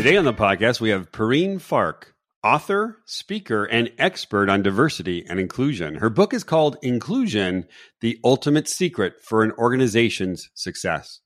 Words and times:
Today 0.00 0.16
on 0.16 0.24
the 0.24 0.32
podcast, 0.32 0.80
we 0.80 0.88
have 0.88 1.12
Perrine 1.12 1.58
Farque, 1.58 2.14
author, 2.42 3.02
speaker, 3.04 3.66
and 3.66 3.92
expert 3.98 4.48
on 4.48 4.62
diversity 4.62 5.26
and 5.28 5.38
inclusion. 5.38 5.96
Her 5.96 6.08
book 6.08 6.32
is 6.32 6.42
called 6.42 6.78
Inclusion 6.80 7.66
The 8.00 8.18
Ultimate 8.24 8.66
Secret 8.66 9.20
for 9.22 9.42
an 9.42 9.52
Organization's 9.58 10.48
Success. 10.54 11.20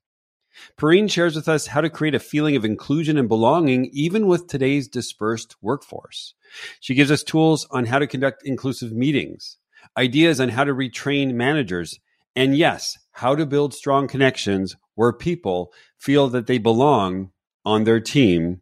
Perrine 0.77 1.07
shares 1.07 1.37
with 1.37 1.49
us 1.49 1.69
how 1.69 1.83
to 1.83 1.89
create 1.89 2.17
a 2.17 2.19
feeling 2.19 2.57
of 2.57 2.65
inclusion 2.65 3.17
and 3.17 3.29
belonging 3.29 3.91
even 3.93 4.27
with 4.27 4.49
today's 4.49 4.89
dispersed 4.89 5.55
workforce. 5.63 6.35
She 6.81 6.95
gives 6.95 7.13
us 7.13 7.23
tools 7.23 7.69
on 7.71 7.87
how 7.87 8.01
to 8.01 8.09
conduct 8.09 8.43
inclusive 8.45 8.91
meetings, 8.91 9.57
ideas 9.97 10.41
on 10.41 10.49
how 10.49 10.65
to 10.65 10.75
retrain 10.75 11.35
managers, 11.35 12.01
and 12.35 12.59
yes, 12.59 12.99
how 13.13 13.37
to 13.37 13.47
build 13.47 13.73
strong 13.73 14.09
connections 14.09 14.75
where 14.97 15.13
people 15.13 15.73
feel 15.97 16.27
that 16.31 16.49
they 16.49 16.59
belong 16.59 17.31
on 17.65 17.85
their 17.85 18.01
team 18.01 18.61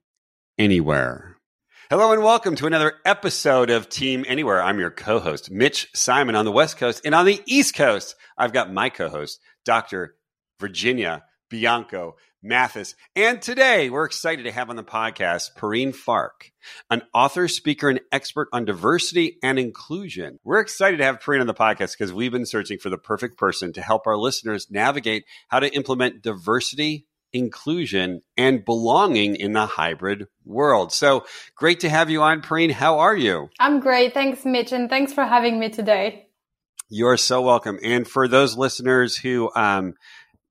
anywhere. 0.58 1.36
Hello 1.90 2.12
and 2.12 2.22
welcome 2.22 2.56
to 2.56 2.66
another 2.66 2.94
episode 3.04 3.68
of 3.68 3.88
Team 3.88 4.24
Anywhere. 4.26 4.62
I'm 4.62 4.78
your 4.78 4.90
co 4.90 5.18
host, 5.18 5.50
Mitch 5.50 5.88
Simon 5.94 6.34
on 6.34 6.44
the 6.44 6.52
West 6.52 6.78
Coast. 6.78 7.02
And 7.04 7.14
on 7.14 7.26
the 7.26 7.42
East 7.46 7.74
Coast, 7.74 8.16
I've 8.36 8.52
got 8.52 8.72
my 8.72 8.88
co 8.88 9.08
host, 9.08 9.40
Dr. 9.64 10.14
Virginia 10.58 11.24
Bianco 11.50 12.16
Mathis. 12.42 12.94
And 13.14 13.40
today 13.40 13.90
we're 13.90 14.04
excited 14.06 14.44
to 14.44 14.52
have 14.52 14.70
on 14.70 14.76
the 14.76 14.82
podcast 14.82 15.54
Perrine 15.56 15.92
Farque, 15.92 16.50
an 16.90 17.02
author, 17.14 17.46
speaker, 17.46 17.88
and 17.88 18.00
expert 18.10 18.48
on 18.52 18.64
diversity 18.64 19.38
and 19.42 19.58
inclusion. 19.58 20.38
We're 20.44 20.60
excited 20.60 20.96
to 20.96 21.04
have 21.04 21.20
Perrine 21.20 21.40
on 21.40 21.46
the 21.46 21.54
podcast 21.54 21.92
because 21.98 22.12
we've 22.12 22.32
been 22.32 22.46
searching 22.46 22.78
for 22.78 22.90
the 22.90 22.98
perfect 22.98 23.36
person 23.36 23.72
to 23.74 23.82
help 23.82 24.06
our 24.06 24.16
listeners 24.16 24.68
navigate 24.70 25.24
how 25.48 25.60
to 25.60 25.72
implement 25.74 26.22
diversity 26.22 27.06
inclusion 27.32 28.22
and 28.36 28.64
belonging 28.64 29.36
in 29.36 29.52
the 29.52 29.66
hybrid 29.66 30.26
world. 30.44 30.92
So 30.92 31.24
great 31.56 31.80
to 31.80 31.88
have 31.88 32.10
you 32.10 32.22
on, 32.22 32.42
Perrine. 32.42 32.70
How 32.70 32.98
are 32.98 33.16
you? 33.16 33.48
I'm 33.58 33.80
great. 33.80 34.14
Thanks, 34.14 34.44
Mitch. 34.44 34.72
And 34.72 34.88
thanks 34.88 35.12
for 35.12 35.24
having 35.24 35.58
me 35.58 35.68
today. 35.68 36.28
You're 36.88 37.16
so 37.16 37.40
welcome. 37.40 37.78
And 37.82 38.06
for 38.06 38.28
those 38.28 38.56
listeners 38.56 39.16
who 39.16 39.50
um, 39.54 39.94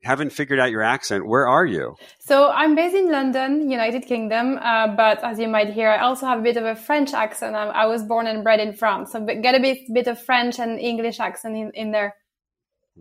haven't 0.03 0.31
figured 0.31 0.59
out 0.59 0.71
your 0.71 0.81
accent, 0.81 1.27
where 1.27 1.47
are 1.47 1.65
you? 1.65 1.95
So 2.19 2.49
I'm 2.49 2.73
based 2.73 2.95
in 2.95 3.11
London, 3.11 3.69
United 3.69 4.07
Kingdom. 4.07 4.57
Uh, 4.59 4.87
but 4.95 5.23
as 5.23 5.37
you 5.37 5.47
might 5.47 5.69
hear, 5.69 5.89
I 5.89 5.99
also 5.99 6.25
have 6.25 6.39
a 6.39 6.41
bit 6.41 6.57
of 6.57 6.65
a 6.65 6.75
French 6.75 7.13
accent. 7.13 7.55
I, 7.55 7.67
I 7.67 7.85
was 7.85 8.03
born 8.03 8.25
and 8.25 8.43
bred 8.43 8.59
in 8.59 8.73
France. 8.73 9.11
So 9.11 9.23
get 9.23 9.53
a 9.53 9.59
bit, 9.59 9.79
bit 9.93 10.07
of 10.07 10.19
French 10.19 10.59
and 10.59 10.79
English 10.79 11.19
accent 11.19 11.55
in, 11.55 11.71
in 11.75 11.91
there. 11.91 12.15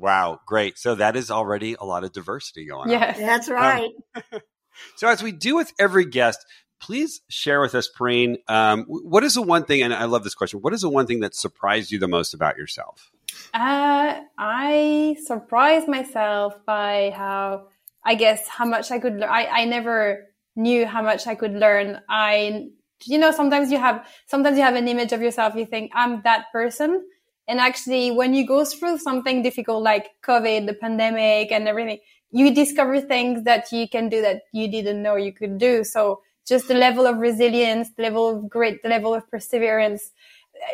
Wow, 0.01 0.41
great. 0.47 0.79
So 0.79 0.95
that 0.95 1.15
is 1.15 1.31
already 1.31 1.77
a 1.79 1.85
lot 1.85 2.05
of 2.05 2.13
diversity 2.13 2.67
going 2.67 2.91
yes. 2.91 3.17
on. 3.17 3.21
Yes, 3.21 3.29
that's 3.29 3.49
right. 3.51 3.91
Um, 4.15 4.41
so 4.97 5.09
as 5.09 5.23
we 5.23 5.31
do 5.31 5.57
with 5.57 5.73
every 5.79 6.07
guest, 6.07 6.45
please 6.81 7.21
share 7.29 7.61
with 7.61 7.75
us, 7.75 7.89
Perrine, 7.89 8.39
um, 8.49 8.87
what 8.89 9.23
is 9.23 9.35
the 9.35 9.43
one 9.43 9.65
thing, 9.65 9.83
and 9.83 9.93
I 9.93 10.07
love 10.07 10.25
this 10.25 10.35
question, 10.35 10.61
what 10.61 10.73
is 10.73 10.81
the 10.81 10.89
one 10.89 11.07
thing 11.07 11.21
that 11.21 11.35
surprised 11.35 11.93
you 11.93 11.99
the 11.99 12.09
most 12.09 12.33
about 12.33 12.57
yourself? 12.57 13.13
Uh, 13.53 14.21
I 14.39 15.17
surprised 15.23 15.87
myself 15.87 16.55
by 16.65 17.13
how, 17.15 17.67
I 18.03 18.15
guess, 18.15 18.49
how 18.49 18.65
much 18.65 18.91
I 18.91 18.99
could 18.99 19.17
learn. 19.17 19.29
I, 19.29 19.47
I 19.47 19.65
never 19.67 20.29
knew 20.57 20.87
how 20.87 21.03
much 21.03 21.27
I 21.27 21.35
could 21.35 21.53
learn. 21.53 22.01
I, 22.09 22.69
you 23.05 23.19
know, 23.19 23.33
sometimes 23.33 23.71
you 23.71 23.79
have, 23.79 24.09
sometimes 24.27 24.57
you 24.57 24.65
have 24.65 24.77
an 24.77 24.89
image 24.89 25.13
of 25.13 25.21
yourself. 25.21 25.55
You 25.55 25.67
think, 25.67 25.93
I'm 25.95 26.23
that 26.23 26.47
person 26.53 27.05
and 27.51 27.59
actually, 27.59 28.13
when 28.13 28.33
you 28.33 28.47
go 28.47 28.65
through 28.65 28.99
something 28.99 29.43
difficult 29.43 29.83
like 29.83 30.11
COVID, 30.23 30.67
the 30.67 30.75
pandemic 30.75 31.51
and 31.51 31.67
everything, 31.67 31.99
you 32.31 32.55
discover 32.55 33.01
things 33.01 33.43
that 33.43 33.73
you 33.73 33.89
can 33.89 34.09
do 34.09 34.23
that 34.23 34.43
you 34.53 34.71
didn't 34.71 35.03
know 35.03 35.17
you 35.17 35.33
could 35.33 35.59
do. 35.59 35.83
So 35.83 36.23
just 36.47 36.69
the 36.69 36.75
level 36.75 37.07
of 37.07 37.19
resilience, 37.19 37.91
the 37.97 38.05
level 38.05 38.29
of 38.29 38.49
grit, 38.49 38.85
the 38.85 38.89
level 38.89 39.13
of 39.13 39.29
perseverance 39.29 40.13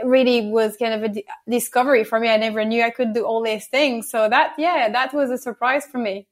really 0.05 0.51
was 0.51 0.77
kind 0.77 1.03
of 1.03 1.17
a 1.17 1.23
discovery 1.49 2.05
for 2.05 2.21
me. 2.21 2.29
I 2.29 2.37
never 2.37 2.63
knew 2.63 2.83
I 2.83 2.91
could 2.91 3.15
do 3.15 3.25
all 3.25 3.43
these 3.43 3.67
things. 3.69 4.11
So 4.11 4.29
that, 4.29 4.53
yeah, 4.59 4.91
that 4.91 5.15
was 5.15 5.31
a 5.31 5.39
surprise 5.39 5.87
for 5.87 5.97
me. 5.97 6.27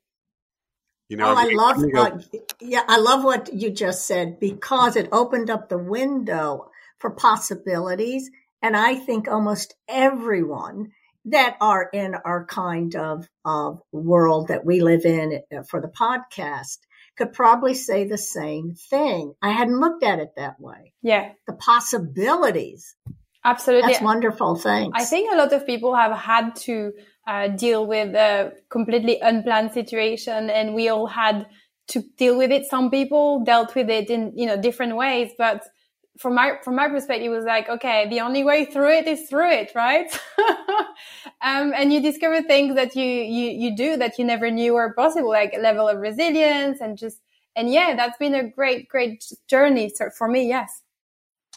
You 1.08 1.16
know, 1.16 1.30
oh, 1.30 1.36
I 1.38 1.48
love, 1.54 1.82
uh, 1.96 2.18
yeah, 2.60 2.82
I 2.86 2.98
love 2.98 3.24
what 3.24 3.50
you 3.54 3.70
just 3.70 4.06
said 4.06 4.38
because 4.38 4.94
it 4.94 5.08
opened 5.10 5.48
up 5.48 5.70
the 5.70 5.78
window 5.78 6.70
for 6.98 7.08
possibilities 7.08 8.30
and 8.64 8.74
I 8.74 8.94
think 8.94 9.28
almost 9.28 9.74
everyone 9.86 10.92
that 11.26 11.58
are 11.60 11.86
in 11.92 12.14
our 12.14 12.46
kind 12.46 12.96
of, 12.96 13.28
of 13.44 13.82
world 13.92 14.48
that 14.48 14.64
we 14.64 14.80
live 14.80 15.04
in 15.04 15.42
uh, 15.54 15.64
for 15.68 15.82
the 15.82 15.88
podcast 15.88 16.78
could 17.18 17.34
probably 17.34 17.74
say 17.74 18.08
the 18.08 18.16
same 18.16 18.74
thing. 18.88 19.34
I 19.42 19.50
hadn't 19.50 19.78
looked 19.78 20.02
at 20.02 20.18
it 20.18 20.30
that 20.38 20.58
way. 20.58 20.94
Yeah. 21.02 21.32
The 21.46 21.52
possibilities. 21.52 22.96
Absolutely. 23.44 23.92
That's 23.92 24.02
wonderful. 24.02 24.56
Thanks. 24.56 24.98
I 24.98 25.04
think 25.04 25.30
a 25.30 25.36
lot 25.36 25.52
of 25.52 25.66
people 25.66 25.94
have 25.94 26.16
had 26.16 26.56
to 26.68 26.92
uh, 27.26 27.48
deal 27.48 27.86
with 27.86 28.14
a 28.14 28.54
completely 28.70 29.20
unplanned 29.20 29.72
situation 29.72 30.48
and 30.48 30.74
we 30.74 30.88
all 30.88 31.06
had 31.06 31.46
to 31.88 32.02
deal 32.16 32.38
with 32.38 32.50
it. 32.50 32.64
Some 32.64 32.90
people 32.90 33.44
dealt 33.44 33.74
with 33.74 33.90
it 33.90 34.08
in, 34.08 34.32
you 34.34 34.46
know, 34.46 34.56
different 34.56 34.96
ways, 34.96 35.32
but 35.36 35.62
from 36.18 36.34
my 36.34 36.58
from 36.62 36.76
my 36.76 36.88
perspective 36.88 37.26
it 37.26 37.34
was 37.34 37.44
like 37.44 37.68
okay 37.68 38.08
the 38.08 38.20
only 38.20 38.44
way 38.44 38.64
through 38.64 38.90
it 38.90 39.06
is 39.06 39.28
through 39.28 39.50
it 39.50 39.72
right? 39.74 40.10
Um, 41.42 41.74
and 41.74 41.92
you 41.92 42.00
discover 42.00 42.40
things 42.42 42.74
that 42.76 42.96
you 42.96 43.04
you 43.04 43.50
you 43.50 43.76
do 43.76 43.96
that 43.98 44.18
you 44.18 44.24
never 44.24 44.50
knew 44.50 44.74
were 44.74 44.94
possible 44.94 45.28
like 45.28 45.52
a 45.52 45.60
level 45.60 45.86
of 45.88 45.98
resilience 45.98 46.80
and 46.80 46.96
just 46.96 47.18
and 47.54 47.70
yeah 47.70 47.94
that's 47.96 48.16
been 48.16 48.34
a 48.34 48.48
great 48.48 48.88
great 48.88 49.22
journey 49.48 49.92
for 50.16 50.28
me 50.28 50.48
yes. 50.48 50.82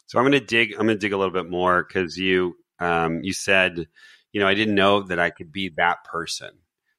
So 0.08 0.20
i'm 0.20 0.30
to 0.32 0.40
dig 0.40 0.74
i'm 0.78 0.88
to 0.88 0.96
dig 0.96 1.14
a 1.14 1.18
little 1.18 1.34
bit 1.34 1.50
more 1.50 1.84
because 1.84 2.18
you 2.18 2.58
um, 2.80 3.22
you 3.24 3.34
said 3.34 3.88
you 4.34 4.42
know 4.42 4.48
i 4.48 4.56
didn't 4.56 4.76
know 4.76 5.04
that 5.04 5.20
i 5.20 5.30
could 5.30 5.52
be 5.52 5.72
that 5.78 6.04
person. 6.04 6.50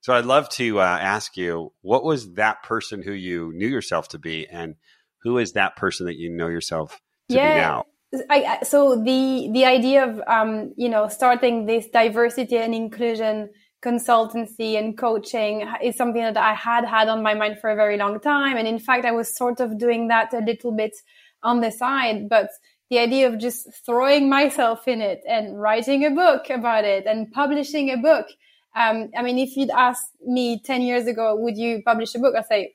So 0.01 0.15
i'd 0.15 0.25
love 0.25 0.49
to 0.51 0.81
uh, 0.81 0.99
ask 1.01 1.37
you 1.37 1.73
what 1.83 2.05
was 2.05 2.35
that 2.35 2.63
person 2.63 3.03
who 3.03 3.13
you 3.13 3.53
knew 3.55 3.69
yourself 3.69 4.09
to 4.09 4.19
be 4.19 4.47
and 4.47 4.77
who 5.23 5.37
is 5.37 5.53
that 5.53 5.77
person 5.77 6.07
that 6.07 6.17
you 6.17 6.31
know 6.31 6.49
yourself 6.49 7.01
yeah. 7.29 7.83
I, 8.31 8.61
so 8.63 8.97
the 8.97 9.51
the 9.53 9.67
idea 9.67 10.05
of 10.05 10.21
um, 10.27 10.73
you 10.77 10.89
know 10.89 11.09
starting 11.09 11.67
this 11.67 11.87
diversity 11.89 12.57
and 12.57 12.75
inclusion 12.75 13.51
consultancy 13.85 14.77
and 14.79 14.99
coaching 14.99 15.69
is 15.83 15.97
something 15.97 16.23
that 16.23 16.37
I 16.37 16.55
had 16.55 16.85
had 16.85 17.09
on 17.09 17.23
my 17.23 17.35
mind 17.35 17.59
for 17.61 17.71
a 17.71 17.77
very 17.77 17.97
long 17.97 18.19
time, 18.21 18.57
and 18.57 18.67
in 18.67 18.79
fact, 18.79 19.05
I 19.05 19.13
was 19.13 19.37
sort 19.37 19.61
of 19.61 19.79
doing 19.79 20.09
that 20.09 20.33
a 20.33 20.39
little 20.39 20.73
bit 20.73 20.95
on 21.43 21.61
the 21.61 21.71
side. 21.71 22.29
But 22.29 22.49
the 22.91 22.99
idea 22.99 23.29
of 23.29 23.39
just 23.39 23.69
throwing 23.85 24.29
myself 24.29 24.89
in 24.89 25.01
it 25.01 25.21
and 25.29 25.61
writing 25.61 26.05
a 26.05 26.11
book 26.11 26.49
about 26.51 26.85
it 26.85 27.07
and 27.07 27.31
publishing 27.33 27.91
a 27.91 27.99
book. 27.99 28.27
Um, 28.75 29.11
I 29.17 29.23
mean, 29.23 29.39
if 29.39 29.57
you'd 29.57 29.71
asked 29.71 30.13
me 30.25 30.61
10 30.65 30.83
years 30.83 31.07
ago, 31.07 31.35
would 31.37 31.57
you 31.57 31.83
publish 31.85 32.15
a 32.15 32.19
book? 32.19 32.35
I'd 32.37 32.47
say, 32.47 32.75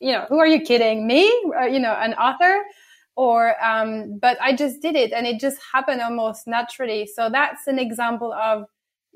you 0.00 0.12
know, 0.12 0.26
who 0.28 0.38
are 0.38 0.46
you 0.46 0.60
kidding? 0.60 1.06
Me? 1.06 1.28
Uh, 1.58 1.66
you 1.66 1.78
know, 1.78 1.92
an 1.92 2.14
author? 2.14 2.62
Or 3.18 3.62
um, 3.62 4.16
but 4.20 4.38
i 4.40 4.54
just 4.54 4.80
did 4.80 4.94
it 4.94 5.12
and 5.12 5.26
it 5.26 5.40
just 5.40 5.58
happened 5.72 6.00
almost 6.00 6.46
naturally 6.46 7.04
so 7.04 7.28
that's 7.28 7.66
an 7.66 7.78
example 7.78 8.32
of 8.32 8.64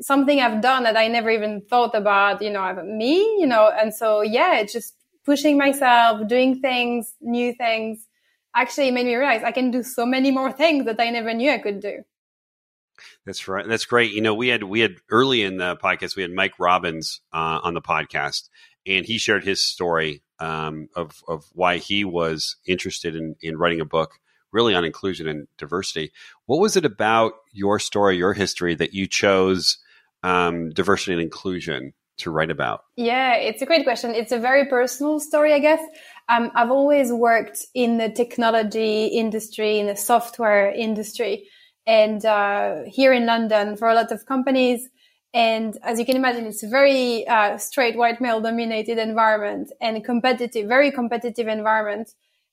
something 0.00 0.40
i've 0.40 0.60
done 0.60 0.82
that 0.82 0.96
i 0.96 1.06
never 1.06 1.30
even 1.30 1.62
thought 1.70 1.94
about 1.94 2.42
you 2.42 2.50
know 2.50 2.82
me 2.82 3.16
you 3.38 3.46
know 3.46 3.70
and 3.80 3.94
so 3.94 4.20
yeah 4.20 4.62
just 4.64 4.94
pushing 5.24 5.56
myself 5.56 6.26
doing 6.26 6.60
things 6.60 7.14
new 7.20 7.54
things 7.54 8.08
actually 8.56 8.90
made 8.90 9.06
me 9.06 9.14
realize 9.14 9.44
i 9.44 9.52
can 9.52 9.70
do 9.70 9.82
so 9.84 10.04
many 10.04 10.32
more 10.32 10.50
things 10.50 10.84
that 10.84 11.00
i 11.00 11.08
never 11.08 11.32
knew 11.32 11.50
i 11.50 11.58
could 11.58 11.80
do 11.80 12.02
that's 13.24 13.48
right. 13.48 13.66
That's 13.66 13.84
great. 13.84 14.12
You 14.12 14.20
know, 14.20 14.34
we 14.34 14.48
had 14.48 14.62
we 14.62 14.80
had 14.80 14.96
early 15.10 15.42
in 15.42 15.56
the 15.56 15.76
podcast 15.76 16.14
we 16.14 16.22
had 16.22 16.30
Mike 16.30 16.58
Robbins 16.58 17.20
uh, 17.32 17.58
on 17.62 17.74
the 17.74 17.80
podcast, 17.80 18.48
and 18.86 19.04
he 19.04 19.18
shared 19.18 19.44
his 19.44 19.64
story 19.64 20.22
um, 20.42 20.88
of 20.96 21.22
of 21.28 21.44
why 21.52 21.78
he 21.78 22.04
was 22.04 22.56
interested 22.66 23.14
in 23.14 23.36
in 23.40 23.56
writing 23.56 23.80
a 23.80 23.84
book 23.84 24.18
really 24.50 24.74
on 24.74 24.84
inclusion 24.84 25.26
and 25.28 25.46
diversity. 25.56 26.12
What 26.46 26.60
was 26.60 26.76
it 26.76 26.84
about 26.84 27.32
your 27.52 27.78
story, 27.78 28.18
your 28.18 28.34
history, 28.34 28.74
that 28.74 28.92
you 28.92 29.06
chose 29.06 29.78
um, 30.22 30.70
diversity 30.70 31.12
and 31.12 31.22
inclusion 31.22 31.94
to 32.18 32.30
write 32.30 32.50
about? 32.50 32.84
Yeah, 32.96 33.36
it's 33.36 33.62
a 33.62 33.66
great 33.66 33.84
question. 33.84 34.14
It's 34.14 34.32
a 34.32 34.38
very 34.38 34.66
personal 34.66 35.20
story, 35.20 35.54
I 35.54 35.58
guess. 35.58 35.80
um, 36.28 36.50
I've 36.54 36.70
always 36.70 37.10
worked 37.10 37.64
in 37.72 37.96
the 37.96 38.10
technology 38.10 39.06
industry, 39.06 39.78
in 39.78 39.86
the 39.86 39.96
software 39.96 40.70
industry, 40.70 41.48
and 41.86 42.22
uh, 42.26 42.82
here 42.86 43.14
in 43.14 43.24
London 43.24 43.76
for 43.76 43.88
a 43.88 43.94
lot 43.94 44.12
of 44.12 44.26
companies. 44.26 44.88
And 45.34 45.78
as 45.82 45.98
you 45.98 46.04
can 46.04 46.16
imagine, 46.16 46.46
it's 46.46 46.62
a 46.62 46.68
very 46.68 47.26
uh, 47.26 47.56
straight 47.56 47.96
white 47.96 48.20
male 48.20 48.40
dominated 48.40 48.98
environment 48.98 49.72
and 49.80 50.04
competitive, 50.04 50.68
very 50.68 50.90
competitive 50.90 51.48
environment. 51.48 52.12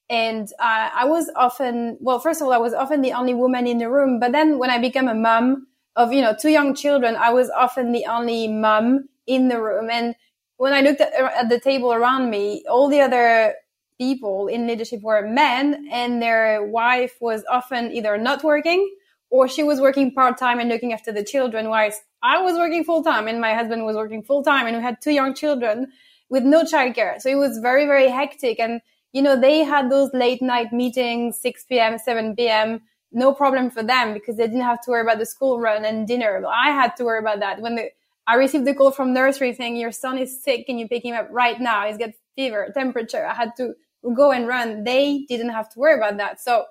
And 0.09 0.47
uh, 0.59 0.89
I 0.93 1.05
was 1.05 1.29
often, 1.35 1.97
well, 1.99 2.19
first 2.19 2.41
of 2.41 2.47
all, 2.47 2.53
I 2.53 2.57
was 2.57 2.73
often 2.73 3.01
the 3.01 3.13
only 3.13 3.33
woman 3.33 3.67
in 3.67 3.79
the 3.79 3.89
room. 3.89 4.19
But 4.19 4.31
then 4.31 4.57
when 4.57 4.69
I 4.69 4.79
became 4.79 5.07
a 5.07 5.13
mom 5.13 5.67
of, 5.95 6.13
you 6.13 6.21
know, 6.21 6.35
two 6.39 6.49
young 6.49 6.73
children, 6.73 7.15
I 7.15 7.31
was 7.31 7.49
often 7.49 7.91
the 7.91 8.05
only 8.05 8.47
mom 8.47 9.09
in 9.27 9.49
the 9.49 9.61
room. 9.61 9.89
And 9.89 10.15
when 10.57 10.73
I 10.73 10.81
looked 10.81 11.01
at, 11.01 11.13
at 11.13 11.49
the 11.49 11.59
table 11.59 11.93
around 11.93 12.29
me, 12.29 12.63
all 12.69 12.87
the 12.87 13.01
other 13.01 13.55
people 13.99 14.47
in 14.47 14.65
leadership 14.65 15.01
were 15.01 15.27
men 15.27 15.89
and 15.91 16.21
their 16.21 16.65
wife 16.65 17.17
was 17.19 17.43
often 17.49 17.91
either 17.91 18.17
not 18.17 18.43
working 18.43 18.89
or 19.29 19.47
she 19.47 19.63
was 19.63 19.79
working 19.79 20.13
part 20.13 20.37
time 20.37 20.59
and 20.59 20.69
looking 20.69 20.93
after 20.93 21.11
the 21.11 21.23
children, 21.23 21.69
whereas 21.69 21.99
I 22.23 22.41
was 22.41 22.57
working 22.57 22.83
full 22.83 23.03
time 23.03 23.27
and 23.27 23.39
my 23.39 23.53
husband 23.53 23.85
was 23.85 23.95
working 23.95 24.23
full 24.23 24.43
time 24.43 24.67
and 24.67 24.75
we 24.77 24.83
had 24.83 25.01
two 25.01 25.11
young 25.11 25.33
children 25.33 25.91
with 26.29 26.43
no 26.43 26.63
childcare. 26.63 27.19
So 27.19 27.29
it 27.29 27.35
was 27.35 27.59
very, 27.59 27.85
very 27.85 28.09
hectic. 28.09 28.59
And, 28.59 28.81
you 29.13 29.21
know, 29.21 29.39
they 29.39 29.59
had 29.59 29.89
those 29.89 30.11
late 30.13 30.41
night 30.41 30.73
meetings, 30.73 31.39
6 31.41 31.65
p.m., 31.65 31.97
7 31.97 32.35
p.m., 32.35 32.81
no 33.11 33.33
problem 33.33 33.71
for 33.71 33.81
them 33.81 34.13
because 34.13 34.37
they 34.37 34.45
didn't 34.45 34.61
have 34.61 34.81
to 34.81 34.91
worry 34.91 35.01
about 35.01 35.17
the 35.17 35.25
school 35.25 35.59
run 35.59 35.83
and 35.83 36.07
dinner. 36.07 36.39
But 36.41 36.49
I 36.49 36.69
had 36.69 36.95
to 36.97 37.03
worry 37.05 37.19
about 37.19 37.39
that. 37.39 37.61
When 37.61 37.75
the, 37.75 37.89
I 38.27 38.35
received 38.35 38.65
the 38.65 38.75
call 38.75 38.91
from 38.91 39.13
nursery 39.13 39.53
saying 39.53 39.77
your 39.77 39.91
son 39.91 40.19
is 40.19 40.43
sick 40.43 40.65
and 40.67 40.79
you 40.79 40.87
pick 40.87 41.03
him 41.03 41.15
up 41.15 41.27
right 41.31 41.59
now. 41.59 41.87
He's 41.87 41.97
got 41.97 42.11
fever, 42.35 42.69
temperature. 42.73 43.25
I 43.25 43.33
had 43.33 43.55
to 43.57 43.73
go 44.15 44.31
and 44.31 44.47
run. 44.47 44.83
They 44.83 45.25
didn't 45.27 45.49
have 45.49 45.69
to 45.69 45.79
worry 45.79 45.95
about 45.95 46.17
that. 46.17 46.39
So, 46.39 46.65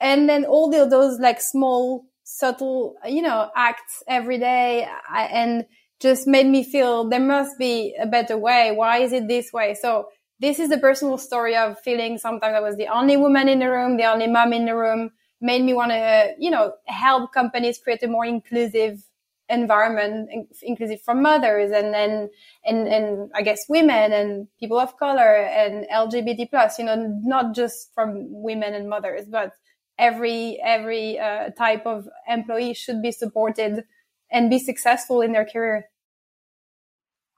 and 0.00 0.28
then 0.28 0.44
all 0.44 0.70
the, 0.70 0.86
those 0.86 1.18
like 1.18 1.40
small, 1.40 2.06
subtle, 2.24 2.94
you 3.06 3.22
know, 3.22 3.50
acts 3.56 4.02
every 4.06 4.38
day 4.38 4.86
I, 5.08 5.24
and 5.24 5.64
just 6.00 6.26
made 6.26 6.46
me 6.46 6.62
feel 6.62 7.08
there 7.08 7.20
must 7.20 7.58
be 7.58 7.96
a 8.00 8.06
better 8.06 8.36
way. 8.36 8.72
Why 8.72 8.98
is 8.98 9.12
it 9.12 9.28
this 9.28 9.52
way? 9.52 9.74
So 9.74 10.08
this 10.40 10.58
is 10.60 10.68
the 10.68 10.78
personal 10.78 11.18
story 11.18 11.56
of 11.56 11.78
feeling 11.80 12.18
sometimes 12.18 12.54
I 12.54 12.60
was 12.60 12.76
the 12.76 12.86
only 12.88 13.16
woman 13.16 13.48
in 13.48 13.58
the 13.58 13.70
room, 13.70 13.96
the 13.96 14.04
only 14.04 14.28
mom 14.28 14.52
in 14.52 14.66
the 14.66 14.76
room, 14.76 15.10
made 15.40 15.62
me 15.62 15.74
want 15.74 15.90
to, 15.90 16.34
you 16.38 16.50
know, 16.50 16.72
help 16.86 17.32
companies 17.32 17.78
create 17.78 18.02
a 18.02 18.08
more 18.08 18.24
inclusive 18.24 19.02
environment, 19.48 20.28
inclusive 20.62 21.00
for 21.02 21.14
mothers 21.14 21.72
and, 21.72 21.94
and, 21.94 22.28
and, 22.64 22.86
and 22.86 23.30
I 23.34 23.42
guess 23.42 23.64
women 23.68 24.12
and 24.12 24.46
people 24.60 24.78
of 24.78 24.96
color 24.98 25.36
and 25.36 25.86
LGBT 25.92 26.50
plus, 26.50 26.78
you 26.78 26.84
know, 26.84 27.18
not 27.22 27.54
just 27.54 27.92
from 27.94 28.26
women 28.28 28.74
and 28.74 28.88
mothers, 28.88 29.24
but 29.28 29.52
every 29.98 30.60
every 30.62 31.18
uh, 31.18 31.50
type 31.50 31.86
of 31.86 32.08
employee 32.28 32.74
should 32.74 33.02
be 33.02 33.12
supported 33.12 33.84
and 34.30 34.50
be 34.50 34.58
successful 34.58 35.20
in 35.20 35.32
their 35.32 35.44
career. 35.44 35.86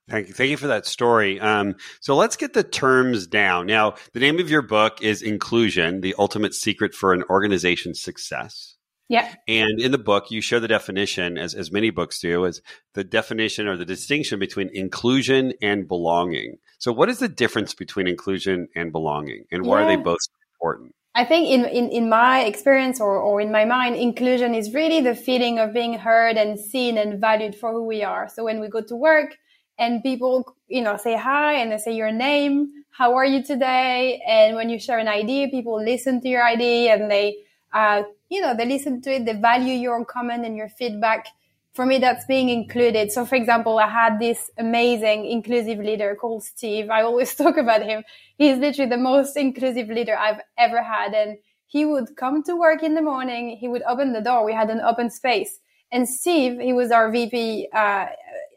Thank 0.08 0.26
you. 0.26 0.34
Thank 0.34 0.50
you 0.50 0.56
for 0.56 0.66
that 0.66 0.86
story. 0.86 1.38
Um, 1.38 1.76
so 2.00 2.16
let's 2.16 2.36
get 2.36 2.52
the 2.52 2.64
terms 2.64 3.28
down. 3.28 3.66
Now, 3.66 3.94
the 4.12 4.18
name 4.18 4.40
of 4.40 4.50
your 4.50 4.62
book 4.62 5.00
is 5.02 5.22
Inclusion, 5.22 6.00
the 6.00 6.16
ultimate 6.18 6.52
secret 6.52 6.94
for 6.94 7.12
an 7.12 7.22
organization's 7.30 8.00
success. 8.00 8.76
Yeah. 9.08 9.32
And 9.46 9.80
in 9.80 9.90
the 9.92 9.98
book, 9.98 10.30
you 10.30 10.40
show 10.40 10.58
the 10.58 10.68
definition, 10.68 11.38
as, 11.38 11.54
as 11.54 11.72
many 11.72 11.90
books 11.90 12.20
do, 12.20 12.46
as 12.46 12.60
the 12.94 13.04
definition 13.04 13.66
or 13.66 13.76
the 13.76 13.84
distinction 13.84 14.38
between 14.38 14.70
inclusion 14.72 15.52
and 15.60 15.86
belonging. 15.86 16.58
So, 16.78 16.92
what 16.92 17.08
is 17.08 17.18
the 17.18 17.28
difference 17.28 17.74
between 17.74 18.06
inclusion 18.06 18.68
and 18.76 18.92
belonging, 18.92 19.46
and 19.50 19.66
why 19.66 19.80
yeah. 19.80 19.84
are 19.84 19.88
they 19.88 20.02
both 20.02 20.20
important? 20.54 20.94
I 21.14 21.24
think 21.24 21.48
in, 21.48 21.64
in, 21.64 21.88
in 21.90 22.08
my 22.08 22.44
experience 22.44 23.00
or, 23.00 23.16
or 23.16 23.40
in 23.40 23.50
my 23.50 23.64
mind, 23.64 23.96
inclusion 23.96 24.54
is 24.54 24.72
really 24.72 25.00
the 25.00 25.14
feeling 25.14 25.58
of 25.58 25.74
being 25.74 25.94
heard 25.94 26.36
and 26.36 26.58
seen 26.58 26.98
and 26.98 27.20
valued 27.20 27.56
for 27.56 27.72
who 27.72 27.84
we 27.84 28.04
are. 28.04 28.28
So 28.28 28.44
when 28.44 28.60
we 28.60 28.68
go 28.68 28.80
to 28.80 28.94
work 28.94 29.36
and 29.78 30.02
people, 30.02 30.56
you 30.68 30.82
know, 30.82 30.96
say 30.96 31.16
hi 31.16 31.54
and 31.54 31.72
they 31.72 31.78
say 31.78 31.96
your 31.96 32.12
name, 32.12 32.84
how 32.90 33.16
are 33.16 33.24
you 33.24 33.42
today? 33.42 34.22
And 34.26 34.54
when 34.54 34.70
you 34.70 34.78
share 34.78 34.98
an 34.98 35.08
idea, 35.08 35.48
people 35.48 35.82
listen 35.82 36.20
to 36.20 36.28
your 36.28 36.46
idea 36.46 36.94
and 36.94 37.10
they, 37.10 37.38
uh, 37.72 38.04
you 38.28 38.40
know, 38.40 38.54
they 38.54 38.66
listen 38.66 39.00
to 39.02 39.14
it, 39.14 39.24
they 39.24 39.34
value 39.34 39.74
your 39.74 40.04
comment 40.04 40.46
and 40.46 40.56
your 40.56 40.68
feedback 40.68 41.26
for 41.72 41.86
me, 41.86 41.98
that's 41.98 42.24
being 42.26 42.48
included. 42.48 43.12
So, 43.12 43.24
for 43.24 43.36
example, 43.36 43.78
I 43.78 43.88
had 43.88 44.18
this 44.18 44.50
amazing 44.58 45.26
inclusive 45.26 45.78
leader 45.78 46.16
called 46.20 46.42
Steve. 46.42 46.90
I 46.90 47.02
always 47.02 47.34
talk 47.36 47.56
about 47.56 47.82
him. 47.82 48.02
He's 48.36 48.58
literally 48.58 48.90
the 48.90 48.96
most 48.96 49.36
inclusive 49.36 49.88
leader 49.88 50.16
I've 50.16 50.40
ever 50.58 50.82
had. 50.82 51.14
And 51.14 51.38
he 51.66 51.84
would 51.84 52.16
come 52.16 52.42
to 52.44 52.56
work 52.56 52.82
in 52.82 52.94
the 52.94 53.02
morning. 53.02 53.56
He 53.56 53.68
would 53.68 53.82
open 53.82 54.12
the 54.12 54.20
door. 54.20 54.44
We 54.44 54.52
had 54.52 54.70
an 54.70 54.80
open 54.80 55.10
space. 55.10 55.60
And 55.92 56.08
Steve, 56.08 56.60
he 56.60 56.72
was 56.72 56.90
our 56.90 57.10
VP, 57.10 57.68
uh, 57.72 58.06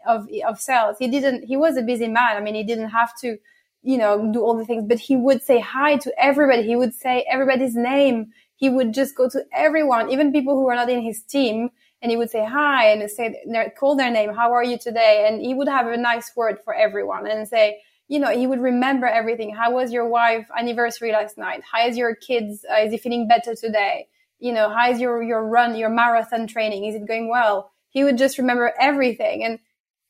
of, 0.07 0.27
of 0.47 0.59
sales. 0.59 0.97
He 0.97 1.07
didn't, 1.07 1.43
he 1.43 1.55
was 1.55 1.77
a 1.77 1.81
busy 1.83 2.07
man. 2.07 2.35
I 2.35 2.41
mean, 2.41 2.55
he 2.55 2.63
didn't 2.63 2.89
have 2.89 3.15
to, 3.21 3.37
you 3.83 3.97
know, 3.97 4.31
do 4.31 4.41
all 4.41 4.57
the 4.57 4.65
things, 4.65 4.85
but 4.87 4.99
he 4.99 5.15
would 5.15 5.43
say 5.43 5.59
hi 5.59 5.97
to 5.97 6.13
everybody. 6.17 6.63
He 6.63 6.75
would 6.75 6.93
say 6.93 7.25
everybody's 7.29 7.75
name. 7.75 8.31
He 8.55 8.69
would 8.69 8.93
just 8.93 9.15
go 9.15 9.29
to 9.29 9.43
everyone, 9.53 10.09
even 10.11 10.31
people 10.31 10.55
who 10.55 10.63
were 10.63 10.75
not 10.75 10.89
in 10.89 11.01
his 11.01 11.21
team 11.21 11.69
and 12.03 12.11
he 12.11 12.17
would 12.17 12.29
say 12.29 12.45
hi 12.45 12.89
and 12.89 13.09
say 13.09 13.41
call 13.79 13.95
their 13.95 14.11
name 14.11 14.33
how 14.33 14.51
are 14.51 14.63
you 14.63 14.77
today? 14.77 15.25
And 15.27 15.41
he 15.41 15.53
would 15.53 15.69
have 15.69 15.87
a 15.87 15.97
nice 15.97 16.31
word 16.35 16.59
for 16.63 16.75
everyone 16.75 17.25
and 17.25 17.47
say 17.47 17.81
you 18.09 18.19
know 18.19 18.29
he 18.29 18.45
would 18.45 18.59
remember 18.59 19.07
everything. 19.07 19.55
How 19.55 19.71
was 19.71 19.91
your 19.91 20.07
wife 20.07 20.45
anniversary 20.55 21.13
last 21.13 21.37
night? 21.37 21.63
How 21.71 21.87
is 21.87 21.97
your 21.97 22.13
kids 22.13 22.65
uh, 22.69 22.81
is 22.81 22.91
he 22.91 22.97
feeling 22.97 23.27
better 23.27 23.55
today? 23.55 24.07
You 24.39 24.51
know 24.51 24.69
how 24.69 24.91
is 24.91 24.99
your 24.99 25.23
your 25.23 25.47
run 25.47 25.75
your 25.75 25.89
marathon 25.89 26.45
training? 26.45 26.85
Is 26.85 26.95
it 26.95 27.07
going 27.07 27.29
well? 27.29 27.71
He 27.89 28.03
would 28.03 28.17
just 28.17 28.37
remember 28.37 28.73
everything. 28.79 29.43
And 29.45 29.59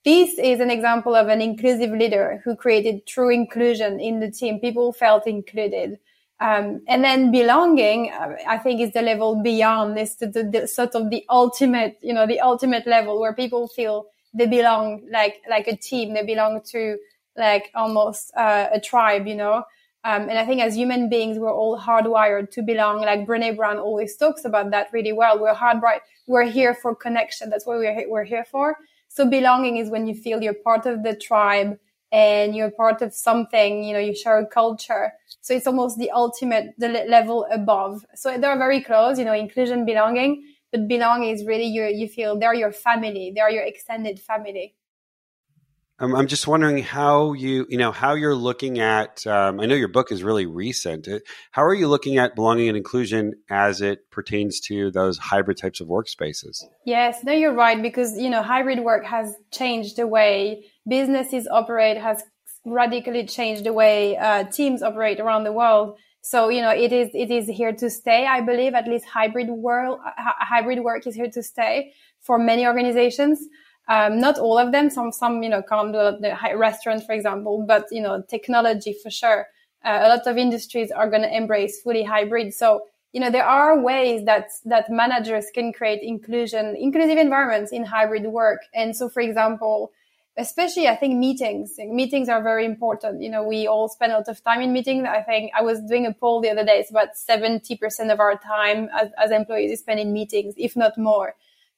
this 0.04 0.38
is 0.38 0.60
an 0.60 0.72
example 0.72 1.16
of 1.16 1.28
an 1.28 1.42
inclusive 1.42 1.92
leader 1.92 2.42
who 2.44 2.56
created 2.56 3.06
true 3.06 3.30
inclusion 3.30 4.00
in 4.00 4.20
the 4.20 4.32
team. 4.32 4.60
People 4.60 4.92
felt 4.92 5.28
included 5.28 6.00
um, 6.44 6.82
and 6.90 7.06
then 7.06 7.32
belonging, 7.32 8.12
uh, 8.12 8.36
I 8.46 8.58
think, 8.58 8.82
is 8.82 8.92
the 8.92 9.02
level 9.02 9.42
beyond 9.42 9.96
this, 9.96 10.16
the, 10.16 10.28
the, 10.28 10.44
the, 10.44 10.68
sort 10.68 10.94
of 10.94 11.10
the 11.10 11.24
ultimate, 11.30 11.98
you 12.02 12.14
know, 12.14 12.28
the 12.28 12.42
ultimate 12.42 12.86
level 12.86 13.18
where 13.22 13.34
people 13.34 13.70
feel 13.70 14.08
they 14.34 14.46
belong 14.46 15.08
like 15.10 15.42
like 15.50 15.70
a 15.70 15.78
team, 15.78 16.14
they 16.14 16.26
belong 16.26 16.62
to 16.72 16.98
like 17.38 17.72
almost 17.76 18.34
uh, 18.36 18.68
a 18.74 18.80
tribe, 18.82 19.26
you 19.26 19.36
know. 19.36 19.64
Um, 20.04 20.24
and 20.24 20.38
I 20.38 20.46
think 20.46 20.62
as 20.62 20.76
human 20.76 21.08
beings, 21.08 21.40
we're 21.40 21.54
all 21.54 21.80
hardwired 21.80 22.52
to 22.52 22.62
belong. 22.62 23.00
Like 23.00 23.26
Brene 23.26 23.56
Brown 23.56 23.78
always 23.78 24.18
talks 24.18 24.44
about 24.44 24.70
that 24.72 24.88
really 24.92 25.14
well. 25.14 25.40
We're 25.40 25.56
hardwired. 25.56 26.02
We're 26.28 26.44
here 26.44 26.74
for 26.74 26.94
connection. 26.94 27.52
That's 27.52 27.66
what 27.66 27.78
we're 27.78 28.10
we're 28.10 28.26
here 28.26 28.44
for. 28.44 28.76
So 29.08 29.30
belonging 29.30 29.78
is 29.78 29.90
when 29.90 30.08
you 30.08 30.14
feel 30.14 30.44
you're 30.44 30.56
part 30.56 30.88
of 30.88 31.04
the 31.04 31.16
tribe 31.16 31.80
and 32.14 32.56
you're 32.56 32.72
part 32.72 33.02
of 33.02 33.14
something, 33.14 33.84
you 33.84 33.92
know, 33.92 34.00
you 34.00 34.16
share 34.16 34.38
a 34.38 34.46
culture. 34.46 35.12
So 35.42 35.54
it's 35.56 35.68
almost 35.68 35.98
the 35.98 36.12
ultimate, 36.12 36.76
the 36.78 36.88
level 36.88 37.48
above. 37.52 38.06
So 38.16 38.38
they're 38.38 38.58
very 38.58 38.82
close, 38.82 39.18
you 39.20 39.26
know, 39.26 39.34
inclusion, 39.34 39.84
belonging, 39.84 40.46
but 40.72 40.88
belonging 40.88 41.32
is 41.32 41.44
really 41.46 41.66
your, 41.66 41.90
you 41.90 42.08
feel 42.08 42.40
they're 42.40 42.54
your 42.54 42.72
family. 42.72 43.34
They're 43.36 43.50
your 43.50 43.64
extended 43.64 44.20
family. 44.20 44.76
I'm 46.00 46.28
just 46.28 46.48
wondering 46.48 46.80
how 46.80 47.34
you, 47.34 47.66
you 47.70 47.78
know, 47.78 47.92
how 47.92 48.16
you're 48.16 48.36
looking 48.36 48.80
at. 48.80 49.26
Um, 49.28 49.60
I 49.60 49.68
know 49.68 49.76
your 49.76 49.88
book 49.88 50.12
is 50.12 50.24
really 50.24 50.48
recent. 50.48 51.08
Uh, 51.08 51.20
how 51.52 51.64
are 51.64 51.74
you 51.74 51.88
looking 51.88 52.18
at 52.18 52.36
belonging 52.36 52.68
and 52.68 52.76
inclusion 52.76 53.34
as 53.50 53.80
it 53.80 54.10
pertains 54.10 54.60
to 54.62 54.90
those 54.92 55.18
hybrid 55.18 55.58
types 55.58 55.82
of 55.82 55.88
workspaces? 55.88 56.64
Yes, 56.86 57.24
no, 57.24 57.32
you're 57.32 57.54
right 57.54 57.82
because 57.82 58.18
you 58.18 58.30
know 58.30 58.42
hybrid 58.42 58.80
work 58.80 59.06
has 59.06 59.36
changed 59.52 59.98
the 59.98 60.08
way 60.08 60.66
businesses 60.88 61.48
operate, 61.48 61.98
has 61.98 62.24
radically 62.66 63.26
changed 63.28 63.64
the 63.64 63.74
way 63.74 64.18
uh, 64.18 64.46
teams 64.46 64.82
operate 64.82 65.20
around 65.20 65.44
the 65.44 65.54
world. 65.54 65.98
So 66.22 66.50
you 66.50 66.62
know 66.62 66.72
it 66.72 66.92
is 66.92 67.10
it 67.14 67.30
is 67.30 67.48
here 67.48 67.74
to 67.74 67.90
stay. 67.90 68.26
I 68.26 68.42
believe 68.42 68.74
at 68.74 68.88
least 68.88 69.06
hybrid 69.06 69.50
world 69.50 70.00
hybrid 70.18 70.80
work 70.84 71.06
is 71.06 71.14
here 71.14 71.30
to 71.30 71.44
stay 71.44 71.94
for 72.22 72.40
many 72.40 72.66
organizations. 72.66 73.40
Um, 73.88 74.20
not 74.20 74.40
all 74.40 74.58
of 74.58 74.72
them. 74.72 74.90
Some, 74.90 75.12
some, 75.12 75.44
you 75.44 75.50
know, 75.50 75.62
can't 75.62 75.92
do 75.92 76.18
the 76.22 76.38
restaurant, 76.56 77.06
for 77.06 77.14
example, 77.14 77.66
but, 77.68 77.88
you 77.92 78.02
know, 78.02 78.24
technology 78.30 78.96
for 79.02 79.10
sure. 79.10 79.48
Uh, 79.84 80.00
a 80.04 80.10
lot 80.10 80.26
of 80.26 80.38
industries 80.38 80.92
are 80.92 81.10
going 81.10 81.24
to 81.24 81.36
embrace 81.36 81.82
fully 81.82 82.04
hybrid. 82.04 82.54
So, 82.54 82.84
you 83.12 83.20
know, 83.20 83.30
there 83.30 83.46
are 83.46 83.80
ways 83.80 84.26
that, 84.26 84.48
that 84.66 84.90
managers 84.90 85.46
can 85.54 85.74
create 85.74 86.02
inclusion, 86.02 86.76
inclusive 86.80 87.18
environments 87.18 87.72
in 87.72 87.84
hybrid 87.84 88.24
work. 88.24 88.60
And 88.74 88.96
so, 88.96 89.10
for 89.10 89.22
example, 89.22 89.92
especially 90.38 90.88
I 90.88 90.96
think 90.96 91.18
meetings, 91.18 91.76
meetings 91.78 92.30
are 92.30 92.42
very 92.42 92.66
important. 92.66 93.22
You 93.22 93.30
know, 93.30 93.44
we 93.44 93.68
all 93.68 93.88
spend 93.88 94.14
a 94.14 94.18
lot 94.18 94.28
of 94.30 94.44
time 94.44 94.62
in 94.62 94.74
meetings. 94.74 95.06
I 95.08 95.22
think 95.22 95.52
I 95.58 95.62
was 95.62 95.80
doing 95.82 96.06
a 96.06 96.14
poll 96.14 96.42
the 96.42 96.50
other 96.50 96.66
day. 96.66 96.80
It's 96.80 96.90
about 96.90 97.10
70% 97.16 98.12
of 98.12 98.20
our 98.20 98.38
time 98.38 98.90
as, 99.00 99.10
as 99.22 99.32
employees 99.32 99.72
is 99.72 99.80
spent 99.80 100.00
in 100.00 100.12
meetings, 100.14 100.56
if 100.58 100.76
not 100.76 100.98
more. 100.98 101.36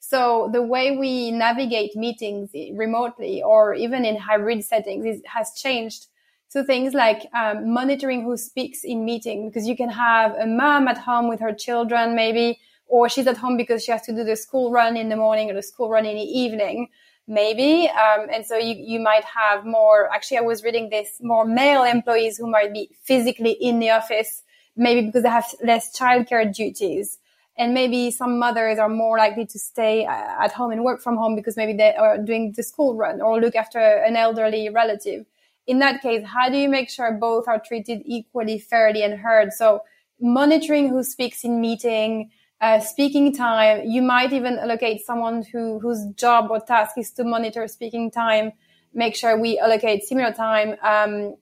So 0.08 0.50
the 0.54 0.62
way 0.62 0.96
we 0.96 1.32
navigate 1.32 1.96
meetings 1.96 2.52
remotely 2.54 3.42
or 3.42 3.74
even 3.74 4.06
in 4.06 4.16
hybrid 4.16 4.64
settings 4.64 5.04
is, 5.04 5.22
has 5.26 5.52
changed. 5.56 6.06
So 6.48 6.64
things 6.64 6.94
like 6.94 7.22
um, 7.34 7.74
monitoring 7.74 8.22
who 8.24 8.38
speaks 8.38 8.84
in 8.84 9.04
meeting, 9.04 9.50
because 9.50 9.68
you 9.68 9.76
can 9.76 9.90
have 9.90 10.36
a 10.36 10.46
mom 10.46 10.88
at 10.88 11.00
home 11.00 11.28
with 11.28 11.40
her 11.40 11.54
children, 11.54 12.16
maybe, 12.16 12.60
or 12.86 13.10
she's 13.10 13.26
at 13.26 13.38
home 13.38 13.58
because 13.58 13.84
she 13.84 13.92
has 13.92 14.04
to 14.04 14.14
do 14.14 14.24
the 14.24 14.36
school 14.36 14.72
run 14.72 14.96
in 14.96 15.10
the 15.10 15.16
morning 15.16 15.50
or 15.50 15.56
the 15.56 15.64
school 15.64 15.90
run 15.90 16.06
in 16.06 16.16
the 16.16 16.22
evening, 16.22 16.88
maybe. 17.28 17.90
Um, 17.90 18.28
and 18.32 18.46
so 18.46 18.58
you, 18.58 18.76
you 18.78 19.00
might 19.00 19.26
have 19.26 19.66
more, 19.66 20.14
actually, 20.14 20.38
I 20.38 20.42
was 20.42 20.64
reading 20.64 20.90
this, 20.90 21.18
more 21.20 21.46
male 21.46 21.84
employees 21.84 22.38
who 22.38 22.48
might 22.48 22.72
be 22.72 22.92
physically 23.02 23.54
in 23.54 23.80
the 23.80 23.90
office, 23.90 24.44
maybe 24.78 25.02
because 25.08 25.24
they 25.24 25.30
have 25.30 25.48
less 25.64 25.98
childcare 25.98 26.54
duties. 26.54 27.18
And 27.58 27.74
maybe 27.74 28.12
some 28.12 28.38
mothers 28.38 28.80
are 28.80 28.90
more 28.90 29.18
likely 29.18 29.46
to 29.46 29.60
stay 29.60 30.06
uh, 30.06 30.44
at 30.44 30.52
home 30.52 30.72
and 30.72 30.84
work 30.84 31.02
from 31.02 31.16
home 31.16 31.36
because 31.36 31.56
maybe 31.56 31.74
they 31.74 31.96
are 31.96 32.18
doing 32.18 32.52
the 32.52 32.64
school 32.64 32.96
run 32.96 33.22
or 33.22 33.40
look 33.40 33.56
after 33.56 33.80
an 33.80 34.18
elderly 34.18 34.70
relative. 34.70 35.26
In 35.66 35.80
that 35.80 36.02
case, 36.02 36.26
how 36.26 36.50
do 36.50 36.58
you 36.58 36.70
make 36.70 36.90
sure 36.90 37.12
both 37.14 37.48
are 37.48 37.60
treated 37.60 38.02
equally, 38.06 38.60
fairly, 38.60 39.04
and 39.04 39.20
heard? 39.20 39.54
So 39.54 39.82
monitoring 40.20 40.90
who 40.90 41.04
speaks 41.04 41.44
in 41.44 41.62
meeting, 41.62 42.30
uh, 42.62 42.80
speaking 42.80 43.36
time. 43.36 43.88
You 43.88 44.02
might 44.02 44.34
even 44.34 44.58
allocate 44.58 45.06
someone 45.06 45.44
who 45.44 45.80
whose 45.80 46.06
job 46.16 46.50
or 46.50 46.60
task 46.60 46.98
is 46.98 47.12
to 47.12 47.24
monitor 47.24 47.68
speaking 47.68 48.12
time. 48.12 48.52
Make 48.94 49.16
sure 49.16 49.40
we 49.40 49.60
allocate 49.60 50.04
similar 50.04 50.32
time. 50.32 50.76
Um, 50.82 51.36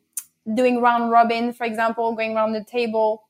doing 0.53 0.82
round 0.82 1.12
robin, 1.12 1.53
for 1.53 1.65
example, 1.65 2.13
going 2.15 2.36
around 2.36 2.53
the 2.53 2.63
table, 2.63 3.23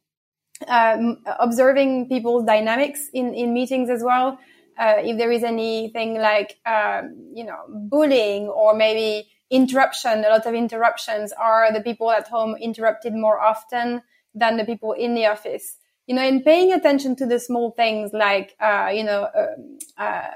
um, 0.67 1.17
observing 1.39 2.07
people's 2.09 2.45
dynamics 2.45 3.09
in 3.13 3.33
in 3.33 3.53
meetings 3.53 3.89
as 3.89 4.03
well. 4.03 4.39
Uh, 4.77 4.95
if 4.97 5.17
there 5.17 5.31
is 5.31 5.43
anything 5.43 6.15
like 6.15 6.57
um, 6.65 7.15
you 7.33 7.43
know 7.43 7.59
bullying 7.69 8.47
or 8.47 8.73
maybe 8.73 9.29
interruption, 9.49 10.23
a 10.25 10.29
lot 10.29 10.45
of 10.45 10.53
interruptions, 10.55 11.31
are 11.33 11.71
the 11.71 11.81
people 11.81 12.09
at 12.11 12.27
home 12.27 12.55
interrupted 12.59 13.13
more 13.13 13.39
often 13.39 14.01
than 14.33 14.57
the 14.57 14.65
people 14.65 14.93
in 14.93 15.13
the 15.13 15.25
office? 15.25 15.77
you 16.07 16.13
know, 16.15 16.21
in 16.27 16.43
paying 16.43 16.73
attention 16.73 17.15
to 17.15 17.25
the 17.25 17.39
small 17.39 17.71
things 17.71 18.11
like, 18.11 18.55
uh, 18.59 18.91
you 18.93 19.03
know, 19.05 19.23
uh, 19.23 20.01
uh, 20.01 20.29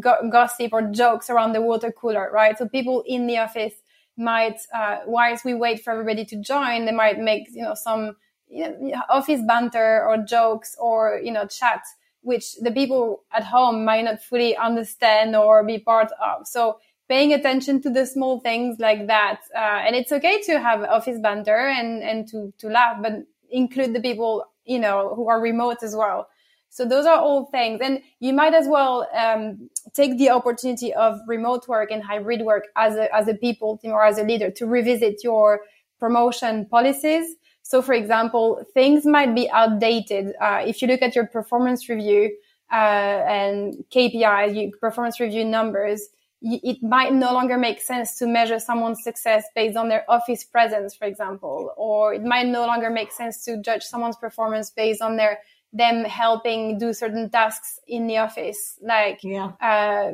go- 0.00 0.28
gossip 0.30 0.72
or 0.72 0.82
jokes 0.82 1.30
around 1.30 1.52
the 1.52 1.60
water 1.62 1.92
cooler, 1.92 2.30
right? 2.32 2.58
So 2.58 2.68
people 2.68 3.02
in 3.06 3.26
the 3.26 3.38
office 3.38 3.74
might, 4.16 4.58
uh, 4.74 4.98
whilst 5.06 5.44
we 5.44 5.54
wait 5.54 5.82
for 5.82 5.92
everybody 5.92 6.24
to 6.24 6.36
join, 6.40 6.86
they 6.86 6.92
might 6.92 7.18
make, 7.18 7.48
you 7.52 7.62
know, 7.62 7.74
some 7.74 8.16
you 8.48 8.70
know, 8.78 9.02
office 9.08 9.40
banter 9.46 10.04
or 10.06 10.18
jokes 10.18 10.76
or, 10.78 11.20
you 11.22 11.32
know, 11.32 11.46
chat, 11.46 11.82
which 12.22 12.56
the 12.56 12.70
people 12.70 13.24
at 13.32 13.44
home 13.44 13.84
might 13.84 14.04
not 14.04 14.22
fully 14.22 14.56
understand 14.56 15.36
or 15.36 15.64
be 15.64 15.78
part 15.78 16.10
of. 16.22 16.46
So 16.46 16.78
paying 17.08 17.32
attention 17.32 17.80
to 17.82 17.90
the 17.90 18.06
small 18.06 18.40
things 18.40 18.78
like 18.78 19.06
that. 19.06 19.40
Uh, 19.54 19.58
and 19.58 19.94
it's 19.94 20.12
okay 20.12 20.42
to 20.42 20.58
have 20.58 20.82
office 20.82 21.20
banter 21.20 21.68
and, 21.68 22.02
and 22.02 22.28
to, 22.28 22.52
to 22.58 22.68
laugh, 22.68 22.98
but 23.02 23.12
include 23.50 23.94
the 23.94 24.00
people 24.00 24.44
you 24.66 24.78
know, 24.78 25.14
who 25.14 25.28
are 25.28 25.40
remote 25.40 25.82
as 25.82 25.94
well. 25.94 26.28
So 26.68 26.84
those 26.84 27.06
are 27.06 27.18
all 27.18 27.46
things. 27.46 27.80
And 27.82 28.02
you 28.20 28.32
might 28.32 28.52
as 28.52 28.66
well 28.68 29.08
um, 29.16 29.70
take 29.94 30.18
the 30.18 30.30
opportunity 30.30 30.92
of 30.92 31.20
remote 31.26 31.68
work 31.68 31.90
and 31.90 32.02
hybrid 32.02 32.42
work 32.42 32.64
as 32.76 32.96
a, 32.96 33.14
as 33.14 33.28
a 33.28 33.34
people 33.34 33.78
team 33.78 33.92
or 33.92 34.04
as 34.04 34.18
a 34.18 34.24
leader 34.24 34.50
to 34.50 34.66
revisit 34.66 35.22
your 35.24 35.60
promotion 35.98 36.66
policies. 36.66 37.36
So 37.66 37.82
for 37.82 37.94
example, 37.94 38.64
things 38.74 39.04
might 39.04 39.34
be 39.34 39.50
outdated. 39.50 40.34
Uh, 40.40 40.62
if 40.64 40.80
you 40.80 40.86
look 40.86 41.02
at 41.02 41.16
your 41.16 41.26
performance 41.26 41.88
review 41.88 42.36
uh, 42.70 42.76
and 42.76 43.84
KPIs, 43.90 44.70
performance 44.80 45.18
review 45.18 45.44
numbers, 45.44 46.08
it 46.40 46.80
might 46.80 47.12
no 47.12 47.32
longer 47.32 47.58
make 47.58 47.80
sense 47.80 48.18
to 48.18 48.26
measure 48.28 48.60
someone's 48.60 49.02
success 49.02 49.42
based 49.56 49.76
on 49.76 49.88
their 49.88 50.04
office 50.08 50.44
presence, 50.44 50.94
for 50.94 51.06
example, 51.06 51.72
or 51.76 52.14
it 52.14 52.22
might 52.22 52.46
no 52.46 52.66
longer 52.66 52.88
make 52.88 53.10
sense 53.10 53.44
to 53.46 53.60
judge 53.60 53.82
someone's 53.82 54.16
performance 54.16 54.70
based 54.70 55.02
on 55.02 55.16
their 55.16 55.40
them 55.72 56.04
helping 56.04 56.78
do 56.78 56.92
certain 56.92 57.28
tasks 57.30 57.80
in 57.88 58.06
the 58.06 58.18
office, 58.18 58.78
like 58.80 59.18
yeah. 59.24 59.50
uh, 59.60 60.12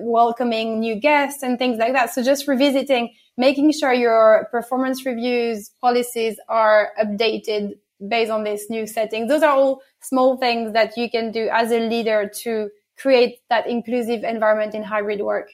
welcoming 0.00 0.80
new 0.80 0.96
guests 0.96 1.42
and 1.42 1.58
things 1.58 1.78
like 1.78 1.92
that. 1.92 2.14
So 2.14 2.22
just 2.22 2.48
revisiting, 2.48 3.14
making 3.36 3.72
sure 3.72 3.92
your 3.92 4.48
performance 4.50 5.04
reviews 5.04 5.70
policies 5.80 6.36
are 6.48 6.90
updated 7.00 7.74
based 8.06 8.30
on 8.30 8.44
this 8.44 8.68
new 8.70 8.86
setting. 8.86 9.26
Those 9.26 9.42
are 9.42 9.54
all 9.54 9.82
small 10.00 10.36
things 10.36 10.72
that 10.72 10.96
you 10.96 11.10
can 11.10 11.32
do 11.32 11.48
as 11.52 11.72
a 11.72 11.88
leader 11.88 12.30
to 12.42 12.70
create 12.98 13.38
that 13.50 13.66
inclusive 13.66 14.22
environment 14.24 14.74
in 14.74 14.82
hybrid 14.82 15.20
work. 15.20 15.48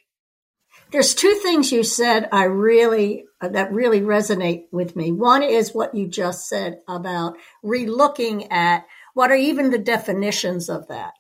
There's 0.93 1.15
two 1.15 1.35
things 1.35 1.73
you 1.73 1.83
said 1.83 2.29
I 2.33 2.45
really 2.45 3.25
that 3.41 3.73
really 3.73 4.01
resonate 4.01 4.65
with 4.73 4.97
me. 4.97 5.13
One 5.13 5.43
is 5.43 5.75
what 5.75 5.95
you 5.95 6.07
just 6.07 6.49
said 6.49 6.79
about 6.89 7.37
relooking 7.65 8.51
at 8.53 8.87
what 9.15 9.31
are 9.31 9.37
even 9.37 9.71
the 9.71 9.79
definitions 9.79 10.69
of 10.69 10.89
that. 10.89 11.15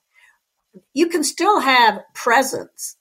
You 0.92 1.08
can 1.08 1.24
still 1.24 1.60
have 1.60 2.02
presence, 2.14 2.96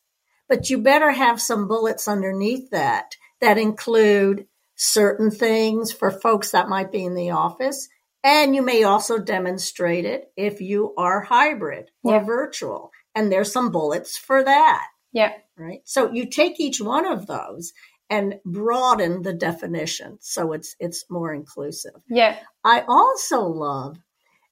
but 0.47 0.69
you 0.69 0.79
better 0.79 1.11
have 1.11 1.41
some 1.41 1.67
bullets 1.67 2.07
underneath 2.07 2.69
that 2.71 3.15
that 3.41 3.57
include 3.57 4.47
certain 4.75 5.31
things 5.31 5.91
for 5.91 6.11
folks 6.11 6.51
that 6.51 6.69
might 6.69 6.91
be 6.91 7.03
in 7.03 7.15
the 7.15 7.31
office. 7.31 7.89
And 8.23 8.55
you 8.55 8.61
may 8.61 8.83
also 8.83 9.17
demonstrate 9.17 10.05
it 10.05 10.31
if 10.35 10.61
you 10.61 10.93
are 10.97 11.21
hybrid 11.21 11.89
or 12.03 12.15
yeah. 12.15 12.23
virtual. 12.23 12.91
And 13.15 13.31
there's 13.31 13.51
some 13.51 13.71
bullets 13.71 14.17
for 14.17 14.43
that. 14.43 14.87
Yeah. 15.11 15.33
Right. 15.57 15.81
So 15.85 16.11
you 16.11 16.29
take 16.29 16.59
each 16.59 16.79
one 16.79 17.05
of 17.05 17.27
those 17.27 17.73
and 18.09 18.35
broaden 18.45 19.21
the 19.21 19.33
definition 19.33 20.17
so 20.19 20.53
it's 20.53 20.75
it's 20.79 21.05
more 21.09 21.33
inclusive. 21.33 21.93
Yeah. 22.09 22.37
I 22.63 22.83
also 22.87 23.41
love 23.43 23.97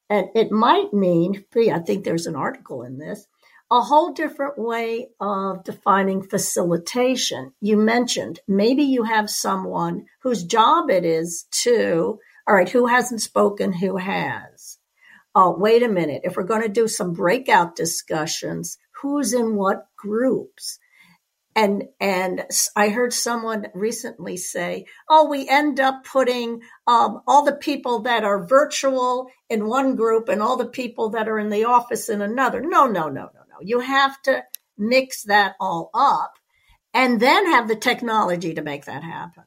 and 0.09 0.27
it 0.35 0.51
might 0.51 0.93
mean, 0.93 1.43
I 1.55 1.79
think 1.79 2.03
there's 2.03 2.27
an 2.27 2.35
article 2.35 2.83
in 2.83 2.97
this, 2.97 3.27
a 3.69 3.81
whole 3.81 4.13
different 4.13 4.57
way 4.57 5.09
of 5.19 5.63
defining 5.63 6.21
facilitation. 6.21 7.53
You 7.59 7.77
mentioned 7.77 8.39
maybe 8.47 8.83
you 8.83 9.03
have 9.03 9.29
someone 9.29 10.05
whose 10.21 10.43
job 10.43 10.89
it 10.89 11.03
is 11.03 11.45
to, 11.63 12.19
all 12.47 12.55
right, 12.55 12.69
who 12.69 12.87
hasn't 12.87 13.21
spoken, 13.21 13.73
who 13.73 13.97
has? 13.97 14.77
Oh, 15.35 15.55
wait 15.57 15.83
a 15.83 15.89
minute. 15.89 16.21
If 16.23 16.37
we're 16.37 16.43
going 16.43 16.63
to 16.63 16.69
do 16.69 16.87
some 16.87 17.13
breakout 17.13 17.75
discussions, 17.75 18.77
who's 19.01 19.33
in 19.33 19.55
what 19.55 19.87
groups. 19.95 20.79
And, 21.55 21.85
and 21.99 22.45
I 22.75 22.89
heard 22.89 23.13
someone 23.13 23.67
recently 23.73 24.37
say, 24.37 24.85
oh, 25.09 25.27
we 25.27 25.49
end 25.49 25.79
up 25.79 26.03
putting 26.03 26.61
um, 26.85 27.21
all 27.27 27.43
the 27.43 27.55
people 27.55 28.01
that 28.01 28.23
are 28.23 28.45
virtual 28.45 29.29
in 29.49 29.67
one 29.67 29.95
group 29.95 30.29
and 30.29 30.41
all 30.41 30.55
the 30.55 30.67
people 30.67 31.09
that 31.11 31.27
are 31.27 31.39
in 31.39 31.49
the 31.49 31.65
office 31.65 32.09
in 32.09 32.21
another. 32.21 32.61
No, 32.61 32.85
no, 32.85 33.09
no, 33.09 33.09
no, 33.09 33.29
no. 33.33 33.46
You 33.61 33.79
have 33.79 34.21
to 34.23 34.43
mix 34.77 35.23
that 35.23 35.55
all 35.59 35.89
up 35.93 36.33
and 36.93 37.19
then 37.19 37.45
have 37.47 37.67
the 37.67 37.75
technology 37.75 38.53
to 38.53 38.61
make 38.61 38.85
that 38.85 39.03
happen. 39.03 39.43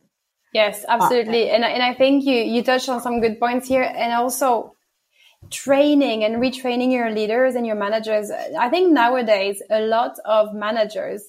Yes, 0.53 0.85
absolutely. 0.89 1.51
Uh, 1.51 1.55
and, 1.55 1.65
and 1.65 1.83
I 1.83 1.95
think 1.95 2.25
you, 2.25 2.35
you 2.35 2.63
touched 2.63 2.89
on 2.89 3.01
some 3.01 3.21
good 3.21 3.39
points 3.39 3.69
here. 3.69 3.83
And 3.83 4.13
also 4.13 4.75
training 5.51 6.25
and 6.25 6.37
retraining 6.37 6.93
your 6.93 7.11
leaders 7.11 7.55
and 7.55 7.67
your 7.67 7.77
managers. 7.77 8.31
I 8.31 8.69
think 8.69 8.93
nowadays 8.93 9.63
a 9.71 9.81
lot 9.81 10.19
of 10.25 10.55
managers 10.55 11.23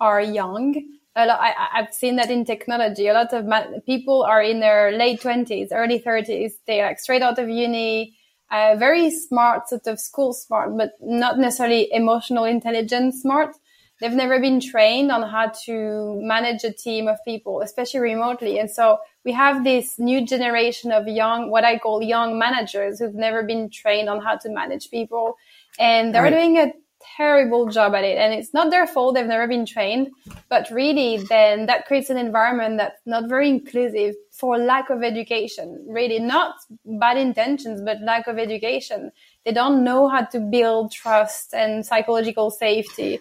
are 0.00 0.20
young. 0.20 0.74
A 1.16 1.26
lot, 1.26 1.40
I, 1.40 1.78
have 1.78 1.94
seen 1.94 2.16
that 2.16 2.30
in 2.30 2.44
technology. 2.44 3.06
A 3.06 3.14
lot 3.14 3.32
of 3.32 3.46
ma- 3.46 3.66
people 3.86 4.22
are 4.22 4.42
in 4.42 4.60
their 4.60 4.92
late 4.92 5.20
twenties, 5.20 5.68
early 5.72 5.98
thirties. 5.98 6.58
They're 6.66 6.86
like 6.86 6.98
straight 6.98 7.22
out 7.22 7.38
of 7.38 7.48
uni, 7.48 8.16
uh, 8.54 8.76
very 8.76 9.10
smart, 9.10 9.68
sort 9.68 9.86
of 9.88 9.98
school 9.98 10.32
smart, 10.32 10.76
but 10.76 10.92
not 11.00 11.38
necessarily 11.38 11.88
emotional 11.92 12.44
intelligence 12.44 13.20
smart. 13.20 13.56
They've 14.00 14.12
never 14.12 14.38
been 14.40 14.60
trained 14.60 15.10
on 15.10 15.28
how 15.28 15.52
to 15.64 16.20
manage 16.22 16.62
a 16.62 16.72
team 16.72 17.08
of 17.08 17.16
people, 17.24 17.62
especially 17.62 18.00
remotely. 18.00 18.58
And 18.60 18.70
so 18.70 18.98
we 19.24 19.32
have 19.32 19.64
this 19.64 19.98
new 19.98 20.24
generation 20.24 20.92
of 20.92 21.08
young, 21.08 21.50
what 21.50 21.64
I 21.64 21.78
call 21.78 22.02
young 22.02 22.38
managers 22.38 23.00
who've 23.00 23.14
never 23.14 23.42
been 23.42 23.70
trained 23.70 24.08
on 24.08 24.20
how 24.20 24.36
to 24.36 24.48
manage 24.48 24.90
people. 24.90 25.36
And 25.78 26.14
they're 26.14 26.22
right. 26.22 26.30
doing 26.30 26.58
a 26.58 26.72
terrible 27.16 27.68
job 27.68 27.94
at 27.94 28.04
it. 28.04 28.18
And 28.18 28.34
it's 28.34 28.52
not 28.54 28.70
their 28.70 28.86
fault. 28.86 29.14
They've 29.14 29.26
never 29.26 29.46
been 29.46 29.66
trained, 29.66 30.10
but 30.48 30.70
really 30.70 31.18
then 31.28 31.66
that 31.66 31.86
creates 31.86 32.10
an 32.10 32.16
environment 32.16 32.78
that's 32.78 33.00
not 33.06 33.28
very 33.28 33.48
inclusive 33.48 34.14
for 34.30 34.58
lack 34.58 34.90
of 34.90 35.02
education. 35.02 35.84
Really 35.88 36.18
not 36.18 36.56
bad 36.84 37.16
intentions, 37.16 37.80
but 37.82 38.00
lack 38.02 38.26
of 38.26 38.38
education. 38.38 39.12
They 39.44 39.52
don't 39.52 39.84
know 39.84 40.08
how 40.08 40.24
to 40.24 40.40
build 40.40 40.92
trust 40.92 41.54
and 41.54 41.84
psychological 41.84 42.50
safety. 42.50 43.20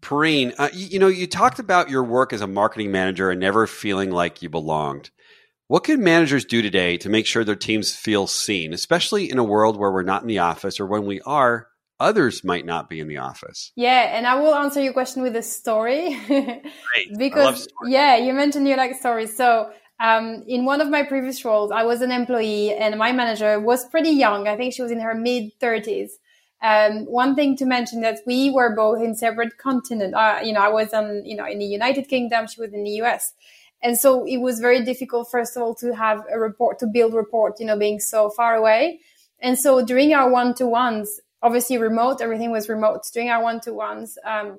Perrine, 0.00 0.52
uh, 0.58 0.68
you, 0.72 0.86
you 0.86 0.98
know, 0.98 1.08
you 1.08 1.26
talked 1.26 1.58
about 1.58 1.88
your 1.88 2.04
work 2.04 2.34
as 2.34 2.42
a 2.42 2.46
marketing 2.46 2.92
manager 2.92 3.30
and 3.30 3.40
never 3.40 3.66
feeling 3.66 4.10
like 4.10 4.42
you 4.42 4.50
belonged. 4.50 5.10
What 5.74 5.82
can 5.82 6.04
managers 6.04 6.44
do 6.44 6.62
today 6.62 6.98
to 6.98 7.08
make 7.08 7.26
sure 7.26 7.42
their 7.42 7.56
teams 7.56 7.92
feel 7.92 8.28
seen, 8.28 8.72
especially 8.72 9.28
in 9.28 9.38
a 9.38 9.42
world 9.42 9.76
where 9.76 9.90
we're 9.90 10.04
not 10.04 10.22
in 10.22 10.28
the 10.28 10.38
office 10.38 10.78
or 10.78 10.86
when 10.86 11.04
we 11.04 11.20
are, 11.22 11.66
others 11.98 12.44
might 12.44 12.64
not 12.64 12.88
be 12.88 13.00
in 13.00 13.08
the 13.08 13.16
office. 13.16 13.72
Yeah, 13.74 14.16
and 14.16 14.24
I 14.24 14.36
will 14.36 14.54
answer 14.54 14.80
your 14.80 14.92
question 14.92 15.20
with 15.20 15.34
a 15.34 15.42
story. 15.42 16.16
because 17.18 17.66
yeah, 17.86 18.14
you 18.16 18.32
mentioned 18.34 18.68
you 18.68 18.76
like 18.76 18.94
stories. 18.94 19.36
So 19.36 19.72
um, 19.98 20.44
in 20.46 20.64
one 20.64 20.80
of 20.80 20.90
my 20.90 21.02
previous 21.02 21.44
roles, 21.44 21.72
I 21.72 21.82
was 21.82 22.02
an 22.02 22.12
employee 22.12 22.72
and 22.72 22.96
my 22.96 23.10
manager 23.10 23.58
was 23.58 23.84
pretty 23.88 24.10
young. 24.10 24.46
I 24.46 24.56
think 24.56 24.74
she 24.74 24.82
was 24.82 24.92
in 24.92 25.00
her 25.00 25.16
mid 25.16 25.58
30s. 25.60 26.10
Um, 26.62 27.04
one 27.06 27.34
thing 27.34 27.56
to 27.56 27.66
mention 27.66 28.00
that 28.02 28.20
we 28.28 28.48
were 28.48 28.76
both 28.76 29.02
in 29.02 29.16
separate 29.16 29.58
continents. 29.58 30.14
Uh, 30.16 30.38
you 30.44 30.52
know, 30.52 30.60
I 30.60 30.68
was 30.68 30.94
on, 30.94 31.24
you 31.24 31.36
know, 31.36 31.46
in 31.46 31.58
the 31.58 31.66
United 31.66 32.08
Kingdom, 32.08 32.46
she 32.46 32.60
was 32.60 32.72
in 32.72 32.84
the 32.84 33.02
US. 33.02 33.32
And 33.82 33.98
so 33.98 34.24
it 34.24 34.38
was 34.38 34.60
very 34.60 34.84
difficult, 34.84 35.30
first 35.30 35.56
of 35.56 35.62
all, 35.62 35.74
to 35.76 35.94
have 35.94 36.24
a 36.32 36.38
report, 36.38 36.78
to 36.78 36.86
build 36.86 37.14
report, 37.14 37.60
you 37.60 37.66
know, 37.66 37.78
being 37.78 38.00
so 38.00 38.30
far 38.30 38.54
away. 38.54 39.00
And 39.40 39.58
so 39.58 39.84
during 39.84 40.14
our 40.14 40.30
one-to-ones, 40.30 41.20
obviously 41.42 41.76
remote, 41.76 42.22
everything 42.22 42.50
was 42.50 42.68
remote. 42.68 43.02
During 43.12 43.28
our 43.28 43.42
one-to-ones, 43.42 44.16
um, 44.24 44.58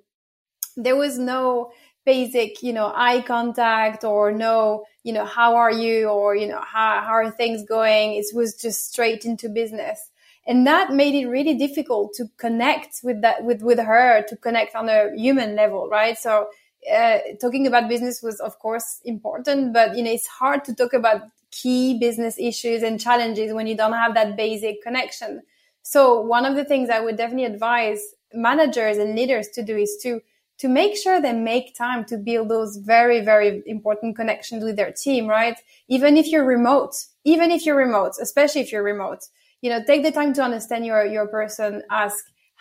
there 0.78 0.96
was 0.96 1.18
no 1.18 1.72
basic, 2.06 2.62
you 2.62 2.72
know, 2.72 2.92
eye 2.96 3.22
contact 3.22 4.04
or 4.04 4.32
no, 4.32 4.84
you 5.04 5.12
know, 5.12 5.26
how 5.26 5.56
are 5.56 5.72
you 5.72 6.08
or, 6.08 6.36
you 6.36 6.48
know, 6.48 6.62
how, 6.62 7.02
how 7.02 7.14
are 7.14 7.32
things 7.32 7.64
going? 7.68 8.14
It 8.14 8.26
was 8.34 8.54
just 8.54 8.92
straight 8.92 9.26
into 9.26 9.50
business. 9.50 10.12
And 10.46 10.68
that 10.68 10.94
made 10.94 11.16
it 11.16 11.28
really 11.28 11.56
difficult 11.56 12.14
to 12.18 12.26
connect 12.38 13.00
with 13.04 13.22
that, 13.22 13.44
with, 13.44 13.64
with 13.64 13.80
her, 13.80 14.24
to 14.28 14.38
connect 14.38 14.76
on 14.76 14.88
a 14.88 15.10
human 15.16 15.56
level, 15.56 15.90
right? 15.90 16.16
So, 16.16 16.48
uh, 16.94 17.20
talking 17.42 17.68
about 17.68 17.90
business 17.90 18.22
was 18.22 18.40
of 18.40 18.60
course 18.60 19.02
important, 19.06 19.74
but, 19.74 19.96
you 19.96 20.04
know, 20.04 20.12
it's 20.12 20.28
hard 20.28 20.64
to 20.66 20.76
talk 20.76 20.94
about 20.94 21.22
key 21.52 21.98
business 22.00 22.36
issues 22.38 22.84
and 22.84 23.00
challenges 23.00 23.54
when 23.54 23.68
you 23.68 23.78
don't 23.78 23.94
have 23.94 24.14
that 24.14 24.36
basic 24.36 24.82
connection. 24.84 25.42
So 25.84 26.20
one 26.20 26.46
of 26.46 26.56
the 26.56 26.66
things 26.66 26.90
I 26.90 27.00
would 27.00 27.18
definitely 27.18 27.46
advise 27.46 28.02
managers 28.34 28.98
and 28.98 29.16
leaders 29.16 29.48
to 29.50 29.64
do 29.64 29.78
is 29.78 29.98
to 30.04 30.22
to 30.58 30.70
make 30.70 30.96
sure 30.96 31.20
they 31.20 31.34
make 31.34 31.76
time 31.76 32.06
to 32.06 32.18
build 32.18 32.48
those 32.48 32.78
very, 32.78 33.20
very 33.20 33.62
important 33.66 34.16
connections 34.16 34.64
with 34.64 34.78
their 34.78 34.92
team, 34.92 35.28
right? 35.28 35.58
Even 35.90 36.16
if 36.16 36.28
you're 36.28 36.46
remote, 36.46 36.96
even 37.26 37.52
if 37.52 37.66
you're 37.66 37.76
remote, 37.76 38.14
especially 38.22 38.62
if 38.62 38.72
you're 38.72 38.82
remote, 38.82 39.26
you 39.60 39.70
know, 39.70 39.84
take 39.84 40.04
the 40.04 40.14
time 40.14 40.34
to 40.34 40.42
understand 40.42 40.86
your, 40.86 41.06
your 41.06 41.28
person, 41.28 41.84
ask, 41.92 42.16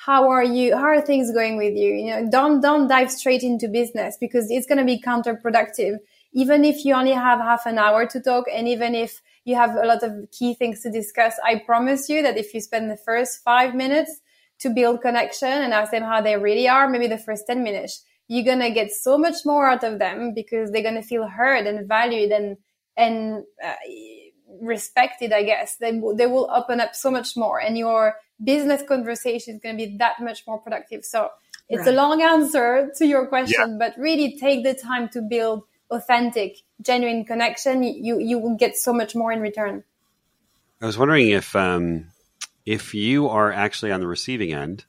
how 0.05 0.29
are 0.29 0.45
you? 0.45 0.77
How 0.77 0.85
are 0.85 1.01
things 1.01 1.33
going 1.33 1.57
with 1.57 1.75
you? 1.75 1.95
You 1.95 2.11
know, 2.11 2.31
don't, 2.31 2.61
don't 2.61 2.89
dive 2.89 3.11
straight 3.11 3.43
into 3.43 3.69
business 3.69 4.19
because 4.21 4.51
it's 4.51 4.67
going 4.67 4.77
to 4.79 4.85
be 4.85 5.01
counterproductive. 5.01 5.97
Even 6.35 6.63
if 6.63 6.85
you 6.85 6.93
only 6.93 7.13
have 7.13 7.39
half 7.39 7.65
an 7.65 7.79
hour 7.79 8.07
to 8.09 8.21
talk 8.21 8.45
and 8.53 8.69
even 8.69 8.95
if 8.95 9.23
you 9.47 9.55
have 9.55 9.75
a 9.75 9.87
lot 9.87 10.03
of 10.03 10.13
key 10.31 10.53
things 10.53 10.83
to 10.83 10.91
discuss, 10.91 11.37
I 11.43 11.63
promise 11.65 12.11
you 12.11 12.23
that 12.23 12.37
if 12.37 12.53
you 12.53 12.61
spend 12.61 12.91
the 12.91 12.99
first 12.99 13.43
five 13.43 13.75
minutes 13.75 14.21
to 14.59 14.69
build 14.69 15.01
connection 15.01 15.49
and 15.49 15.73
ask 15.73 15.91
them 15.91 16.03
how 16.03 16.21
they 16.21 16.37
really 16.37 16.69
are, 16.69 16.87
maybe 16.87 17.07
the 17.07 17.17
first 17.17 17.47
10 17.47 17.63
minutes, 17.63 18.05
you're 18.29 18.45
going 18.45 18.61
to 18.61 18.71
get 18.71 18.91
so 18.91 19.17
much 19.17 19.37
more 19.47 19.71
out 19.71 19.85
of 19.85 19.99
them 19.99 20.35
because 20.35 20.71
they're 20.71 20.83
going 20.83 21.01
to 21.01 21.03
feel 21.03 21.27
heard 21.27 21.67
and 21.67 21.89
valued 21.89 22.31
and, 22.31 22.59
and 22.95 23.43
uh, 23.65 23.73
respected, 24.61 25.33
I 25.33 25.45
guess. 25.45 25.77
They, 25.77 25.93
they 26.15 26.27
will 26.27 26.51
open 26.55 26.81
up 26.81 26.95
so 26.95 27.11
much 27.11 27.39
more 27.39 27.59
and 27.59 27.79
your 27.79 28.17
business 28.43 28.83
conversation 28.87 29.57
is 29.57 29.61
going 29.61 29.79
to 29.79 29.87
be 29.87 29.97
that 29.99 30.21
much 30.21 30.47
more 30.47 30.59
productive. 30.59 31.05
So 31.05 31.31
it's 31.69 31.87
right. 31.87 31.89
a 31.89 31.93
long 31.93 32.23
answer 32.23 32.91
to 32.97 33.07
your 33.07 33.27
question, 33.27 33.71
yeah. 33.71 33.77
but 33.79 33.95
really 33.99 34.37
take 34.39 34.65
the 34.65 34.75
time 34.75 35.09
to 35.11 35.23
build 35.23 35.65
authentic, 35.91 36.59
genuine 36.83 37.25
connection. 37.25 37.83
You, 37.83 38.19
you 38.19 38.39
will 38.39 38.57
get 38.57 38.77
so 38.77 38.93
much 38.93 39.15
more 39.15 39.33
in 39.33 39.41
return. 39.41 39.85
I 40.83 40.87
was 40.87 40.99
wondering 40.99 41.29
if, 41.29 41.55
um, 41.57 42.07
if 42.67 42.95
you 42.95 43.29
are 43.29 43.53
actually 43.53 43.93
on 43.93 44.01
the 44.01 44.07
receiving 44.07 44.53
end 44.53 44.85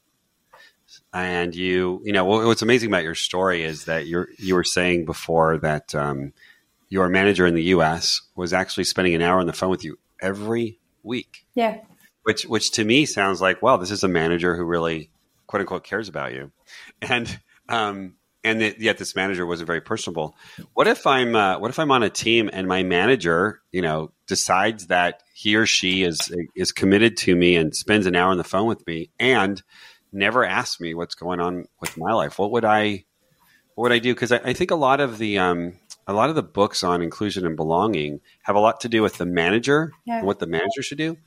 and 1.14 1.56
you 1.56 2.02
you 2.04 2.12
know 2.12 2.26
what's 2.26 2.62
amazing 2.62 2.90
about 2.90 3.04
your 3.04 3.16
story 3.16 3.64
is 3.64 3.86
that 3.86 4.08
you're 4.08 4.30
you 4.38 4.56
were 4.56 4.64
saying 4.64 5.06
before 5.06 5.58
that 5.58 5.94
um, 5.96 6.34
your 6.90 7.10
manager 7.10 7.46
in 7.46 7.56
the 7.56 7.64
us 7.64 8.22
was 8.36 8.54
actually 8.54 8.84
spending 8.84 9.16
an 9.16 9.22
hour 9.22 9.40
on 9.40 9.48
the 9.48 9.54
phone 9.54 9.70
with 9.70 9.84
you 9.84 9.98
every 10.22 10.80
week 11.04 11.46
yeah 11.56 11.80
which 12.26 12.44
which 12.44 12.72
to 12.72 12.84
me 12.84 13.06
sounds 13.06 13.42
like 13.42 13.62
wow 13.62 13.78
this 13.78 13.92
is 13.92 14.04
a 14.04 14.08
manager 14.08 14.56
who 14.56 14.64
really 14.64 15.10
quote 15.48 15.62
unquote 15.62 15.84
cares 15.84 16.10
about 16.10 16.34
you 16.34 16.52
and 17.02 17.40
um, 17.70 18.16
and 18.46 18.76
yet 18.78 19.00
this 19.00 19.16
manager 19.16 19.46
wasn't 19.46 19.66
very 19.66 19.82
personable. 19.82 20.36
What 20.76 20.88
if 20.88 21.08
I'm 21.08 21.36
uh, 21.36 21.58
what 21.58 21.72
if 21.72 21.80
I'm 21.80 21.92
on 21.92 22.04
a 22.04 22.10
team 22.10 22.50
and 22.54 22.68
my 22.68 22.84
manager, 22.84 23.62
you 23.72 23.82
know, 23.82 24.12
decides 24.28 24.88
that 24.88 25.24
he 25.34 25.56
or 25.56 25.66
she 25.66 26.04
is 26.04 26.32
is 26.56 26.72
committed 26.72 27.18
to 27.18 27.36
me 27.36 27.56
and 27.56 27.76
spends 27.76 28.06
an 28.06 28.16
hour 28.16 28.30
on 28.30 28.38
the 28.38 28.44
phone 28.44 28.68
with 28.68 28.86
me 28.86 29.10
and 29.20 29.62
never 30.14 30.46
asks 30.46 30.80
me 30.80 30.94
what's 30.94 31.16
going 31.16 31.40
on 31.40 31.66
with 31.82 31.98
my 31.98 32.14
life? 32.14 32.38
What 32.38 32.52
would 32.52 32.66
I 32.66 33.06
what 33.74 33.84
would 33.84 33.92
I 33.92 34.00
do? 34.00 34.14
Because 34.14 34.32
I, 34.32 34.38
I, 34.38 34.54
think 34.54 34.72
a 34.72 34.76
lot 34.76 35.02
of 35.02 35.18
the 35.18 35.40
um, 35.40 35.74
a 36.08 36.14
lot 36.14 36.30
of 36.30 36.36
the 36.36 36.44
books 36.44 36.84
on 36.84 37.02
inclusion 37.02 37.46
and 37.46 37.56
belonging 37.56 38.22
have 38.44 38.56
a 38.56 38.60
lot 38.60 38.82
to 38.82 38.90
do 38.90 39.02
with 39.02 39.18
the 39.18 39.26
manager 39.26 39.92
yeah. 40.06 40.20
and 40.20 40.28
what 40.28 40.40
the 40.40 40.48
manager 40.48 40.82
should 40.82 41.00
do 41.00 41.18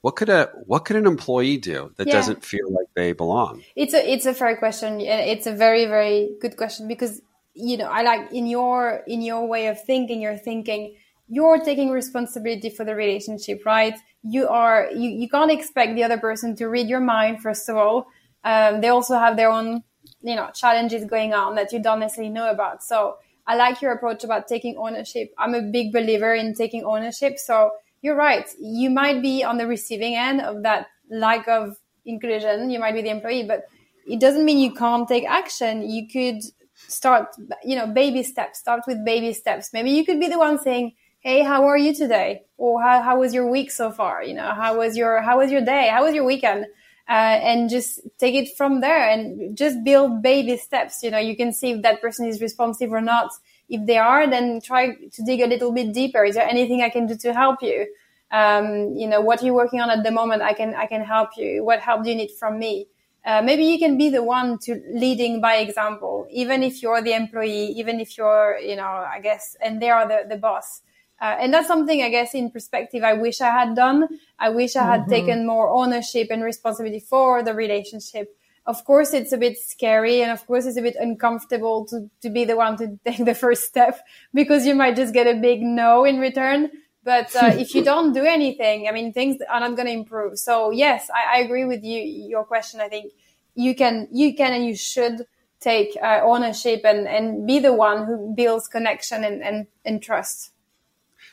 what 0.00 0.16
could 0.16 0.28
a 0.28 0.50
what 0.66 0.84
could 0.84 0.96
an 0.96 1.06
employee 1.06 1.56
do 1.56 1.92
that 1.96 2.06
yeah. 2.06 2.12
doesn't 2.12 2.44
feel 2.44 2.70
like 2.70 2.86
they 2.94 3.12
belong? 3.12 3.62
It's 3.74 3.94
a 3.94 4.12
it's 4.12 4.26
a 4.26 4.34
fair 4.34 4.56
question 4.56 5.00
it's 5.00 5.46
a 5.46 5.52
very 5.52 5.86
very 5.86 6.30
good 6.40 6.56
question 6.56 6.86
because 6.86 7.20
you 7.54 7.76
know 7.76 7.86
i 7.86 8.02
like 8.02 8.30
in 8.32 8.46
your 8.46 9.02
in 9.08 9.20
your 9.20 9.46
way 9.48 9.66
of 9.66 9.82
thinking 9.82 10.20
you're 10.22 10.38
thinking 10.38 10.94
you're 11.28 11.62
taking 11.62 11.90
responsibility 11.90 12.70
for 12.70 12.84
the 12.84 12.94
relationship 12.94 13.64
right? 13.66 13.94
You 14.22 14.48
are 14.48 14.88
you, 14.92 15.10
you 15.10 15.28
can't 15.28 15.50
expect 15.50 15.94
the 15.94 16.04
other 16.04 16.18
person 16.18 16.56
to 16.56 16.66
read 16.68 16.88
your 16.88 17.00
mind 17.00 17.42
first 17.42 17.68
of 17.68 17.76
all. 17.76 18.06
Um, 18.44 18.80
they 18.80 18.88
also 18.88 19.18
have 19.18 19.36
their 19.36 19.50
own 19.50 19.82
you 20.22 20.34
know 20.34 20.50
challenges 20.54 21.04
going 21.04 21.34
on 21.34 21.54
that 21.56 21.72
you 21.72 21.82
don't 21.82 22.00
necessarily 22.00 22.32
know 22.32 22.50
about. 22.50 22.82
So 22.82 23.18
i 23.46 23.56
like 23.56 23.80
your 23.80 23.92
approach 23.92 24.24
about 24.24 24.48
taking 24.48 24.76
ownership. 24.76 25.32
I'm 25.38 25.54
a 25.54 25.62
big 25.62 25.92
believer 25.92 26.34
in 26.34 26.54
taking 26.54 26.84
ownership. 26.84 27.38
So 27.38 27.72
you're 28.02 28.16
right. 28.16 28.48
You 28.60 28.90
might 28.90 29.22
be 29.22 29.42
on 29.44 29.58
the 29.58 29.66
receiving 29.66 30.14
end 30.14 30.40
of 30.40 30.62
that 30.62 30.86
lack 31.10 31.48
of 31.48 31.76
inclusion. 32.04 32.70
You 32.70 32.78
might 32.78 32.94
be 32.94 33.02
the 33.02 33.10
employee, 33.10 33.44
but 33.44 33.64
it 34.06 34.20
doesn't 34.20 34.44
mean 34.44 34.58
you 34.58 34.72
can't 34.72 35.08
take 35.08 35.24
action. 35.24 35.88
You 35.88 36.08
could 36.08 36.42
start, 36.74 37.28
you 37.64 37.76
know, 37.76 37.86
baby 37.86 38.22
steps, 38.22 38.60
start 38.60 38.82
with 38.86 39.04
baby 39.04 39.32
steps. 39.32 39.70
Maybe 39.72 39.90
you 39.90 40.04
could 40.04 40.20
be 40.20 40.28
the 40.28 40.38
one 40.38 40.58
saying, 40.58 40.94
Hey, 41.20 41.42
how 41.42 41.66
are 41.66 41.76
you 41.76 41.92
today? 41.92 42.42
Or 42.56 42.80
how, 42.80 43.02
how 43.02 43.18
was 43.18 43.34
your 43.34 43.50
week 43.50 43.72
so 43.72 43.90
far? 43.90 44.22
You 44.22 44.34
know, 44.34 44.54
how 44.54 44.78
was 44.78 44.96
your, 44.96 45.20
how 45.20 45.38
was 45.38 45.50
your 45.50 45.64
day? 45.64 45.88
How 45.88 46.04
was 46.04 46.14
your 46.14 46.24
weekend? 46.24 46.66
Uh, 47.08 47.40
and 47.42 47.68
just 47.68 48.00
take 48.18 48.34
it 48.34 48.56
from 48.56 48.80
there 48.80 49.08
and 49.08 49.56
just 49.56 49.82
build 49.82 50.22
baby 50.22 50.56
steps. 50.56 51.02
You 51.02 51.10
know, 51.10 51.18
you 51.18 51.36
can 51.36 51.52
see 51.52 51.72
if 51.72 51.82
that 51.82 52.00
person 52.00 52.28
is 52.28 52.40
responsive 52.40 52.92
or 52.92 53.00
not 53.00 53.32
if 53.68 53.86
they 53.86 53.98
are, 53.98 54.28
then 54.28 54.60
try 54.60 54.94
to 54.94 55.22
dig 55.24 55.40
a 55.40 55.46
little 55.46 55.72
bit 55.72 55.92
deeper. 55.92 56.24
Is 56.24 56.34
there 56.34 56.48
anything 56.48 56.82
I 56.82 56.88
can 56.88 57.06
do 57.06 57.16
to 57.16 57.32
help 57.32 57.62
you? 57.62 57.86
Um, 58.30 58.94
you 58.94 59.08
know, 59.08 59.20
what 59.20 59.42
are 59.42 59.46
you 59.46 59.54
working 59.54 59.80
on 59.80 59.90
at 59.90 60.04
the 60.04 60.10
moment? 60.10 60.42
I 60.42 60.52
can, 60.52 60.74
I 60.74 60.86
can 60.86 61.02
help 61.02 61.30
you. 61.36 61.64
What 61.64 61.80
help 61.80 62.04
do 62.04 62.10
you 62.10 62.16
need 62.16 62.30
from 62.38 62.58
me? 62.58 62.88
Uh, 63.24 63.42
maybe 63.42 63.64
you 63.64 63.78
can 63.78 63.98
be 63.98 64.08
the 64.08 64.22
one 64.22 64.58
to 64.58 64.80
leading 64.92 65.40
by 65.40 65.56
example, 65.56 66.26
even 66.30 66.62
if 66.62 66.82
you're 66.82 67.02
the 67.02 67.12
employee, 67.12 67.66
even 67.76 68.00
if 68.00 68.16
you're, 68.16 68.58
you 68.58 68.76
know, 68.76 68.86
I 68.86 69.20
guess, 69.22 69.56
and 69.60 69.82
they 69.82 69.90
are 69.90 70.06
the, 70.08 70.26
the 70.28 70.36
boss. 70.36 70.82
Uh, 71.20 71.36
and 71.40 71.52
that's 71.52 71.66
something 71.66 72.00
I 72.02 72.10
guess 72.10 72.32
in 72.34 72.50
perspective 72.50 73.02
I 73.02 73.14
wish 73.14 73.40
I 73.40 73.50
had 73.50 73.74
done. 73.74 74.08
I 74.38 74.50
wish 74.50 74.76
I 74.76 74.84
had 74.84 75.00
mm-hmm. 75.02 75.10
taken 75.10 75.46
more 75.46 75.68
ownership 75.68 76.28
and 76.30 76.44
responsibility 76.44 77.00
for 77.00 77.42
the 77.42 77.54
relationship 77.54 78.37
of 78.68 78.84
course 78.84 79.14
it's 79.14 79.32
a 79.32 79.38
bit 79.38 79.58
scary 79.58 80.20
and 80.22 80.30
of 80.30 80.46
course 80.46 80.66
it's 80.66 80.76
a 80.76 80.82
bit 80.82 80.94
uncomfortable 81.00 81.86
to, 81.86 82.08
to 82.20 82.28
be 82.28 82.44
the 82.44 82.54
one 82.54 82.76
to 82.76 82.98
take 83.04 83.24
the 83.24 83.34
first 83.34 83.64
step 83.64 83.98
because 84.32 84.66
you 84.66 84.74
might 84.74 84.94
just 84.94 85.14
get 85.14 85.26
a 85.26 85.40
big 85.40 85.62
no 85.62 86.04
in 86.04 86.18
return. 86.18 86.70
But 87.02 87.34
uh, 87.34 87.52
if 87.64 87.74
you 87.74 87.82
don't 87.82 88.12
do 88.12 88.24
anything 88.24 88.86
i 88.86 88.92
mean 88.92 89.12
things 89.12 89.36
are 89.50 89.60
not 89.60 89.74
going 89.74 89.86
to 89.86 89.92
improve. 89.92 90.38
So 90.38 90.70
yes 90.70 91.10
I, 91.10 91.38
I, 91.38 91.40
agree 91.40 91.64
with 91.64 91.82
you 91.82 92.00
your 92.00 92.44
question. 92.44 92.80
I 92.80 92.88
think 92.88 93.12
you 93.54 93.74
can 93.74 94.06
you 94.12 94.36
can 94.36 94.52
and 94.52 94.64
you 94.66 94.76
should 94.76 95.26
take 95.60 95.96
uh, 96.00 96.20
ownership 96.22 96.82
and, 96.84 97.08
and 97.08 97.46
be 97.46 97.58
the 97.58 97.72
one 97.72 98.06
who 98.06 98.32
builds 98.36 98.68
connection 98.68 99.24
and, 99.24 99.42
and, 99.42 99.66
and 99.84 100.00
trust. 100.00 100.52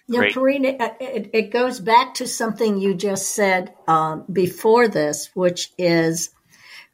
Yeah, 0.07 0.31
Perrine, 0.31 0.65
it, 0.65 0.81
it, 0.99 1.29
it, 1.33 1.51
goes 1.51 1.79
back 1.79 2.15
to 2.15 2.27
something 2.27 2.79
you 2.79 2.93
just 2.93 3.35
said 3.35 3.73
uh, 3.87 4.17
before 4.31 4.87
this, 4.87 5.29
which 5.35 5.71
is 5.77 6.29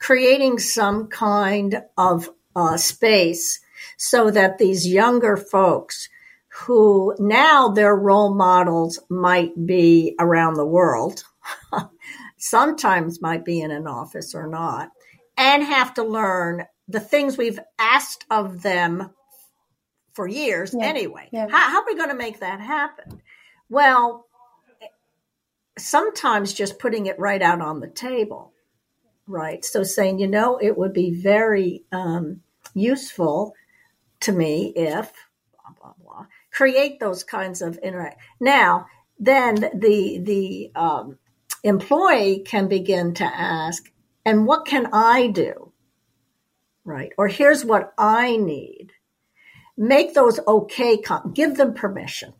creating 0.01 0.57
some 0.57 1.07
kind 1.07 1.83
of 1.95 2.27
uh, 2.55 2.75
space 2.75 3.61
so 3.97 4.31
that 4.31 4.57
these 4.57 4.87
younger 4.87 5.37
folks 5.37 6.09
who 6.49 7.15
now 7.19 7.69
their 7.69 7.95
role 7.95 8.33
models 8.33 8.99
might 9.09 9.51
be 9.65 10.15
around 10.19 10.55
the 10.55 10.65
world, 10.65 11.23
sometimes 12.37 13.21
might 13.21 13.45
be 13.45 13.61
in 13.61 13.71
an 13.71 13.87
office 13.87 14.33
or 14.35 14.47
not, 14.47 14.89
and 15.37 15.63
have 15.63 15.93
to 15.93 16.03
learn 16.03 16.65
the 16.87 16.99
things 16.99 17.37
we've 17.37 17.59
asked 17.79 18.25
of 18.29 18.63
them 18.63 19.11
for 20.13 20.27
years 20.27 20.75
yeah. 20.77 20.85
anyway. 20.85 21.29
Yeah. 21.31 21.47
How, 21.47 21.69
how 21.69 21.81
are 21.81 21.85
we 21.85 21.95
going 21.95 22.09
to 22.09 22.15
make 22.15 22.39
that 22.39 22.59
happen? 22.59 23.21
Well, 23.69 24.25
sometimes 25.77 26.53
just 26.53 26.79
putting 26.79 27.05
it 27.05 27.19
right 27.19 27.41
out 27.41 27.61
on 27.61 27.79
the 27.79 27.87
table 27.87 28.50
right? 29.31 29.63
So 29.65 29.83
saying, 29.83 30.19
you 30.19 30.27
know, 30.27 30.57
it 30.61 30.77
would 30.77 30.93
be 30.93 31.11
very 31.11 31.83
um, 31.91 32.41
useful 32.73 33.53
to 34.21 34.31
me 34.31 34.73
if 34.75 35.11
blah 35.53 35.73
blah 35.79 35.93
blah 36.03 36.25
create 36.51 36.99
those 36.99 37.23
kinds 37.23 37.61
of 37.61 37.77
interact. 37.77 38.21
Now, 38.39 38.87
then 39.19 39.55
the 39.55 40.19
the 40.23 40.71
um, 40.75 41.17
employee 41.63 42.43
can 42.45 42.67
begin 42.67 43.13
to 43.15 43.23
ask, 43.23 43.91
and 44.25 44.45
what 44.45 44.65
can 44.65 44.87
I 44.93 45.27
do? 45.27 45.71
Right? 46.83 47.13
Or 47.17 47.27
here's 47.27 47.63
what 47.63 47.93
I 47.97 48.37
need. 48.37 48.91
Make 49.77 50.13
those 50.13 50.39
okay. 50.47 51.01
Give 51.33 51.55
them 51.55 51.73
permission. 51.73 52.33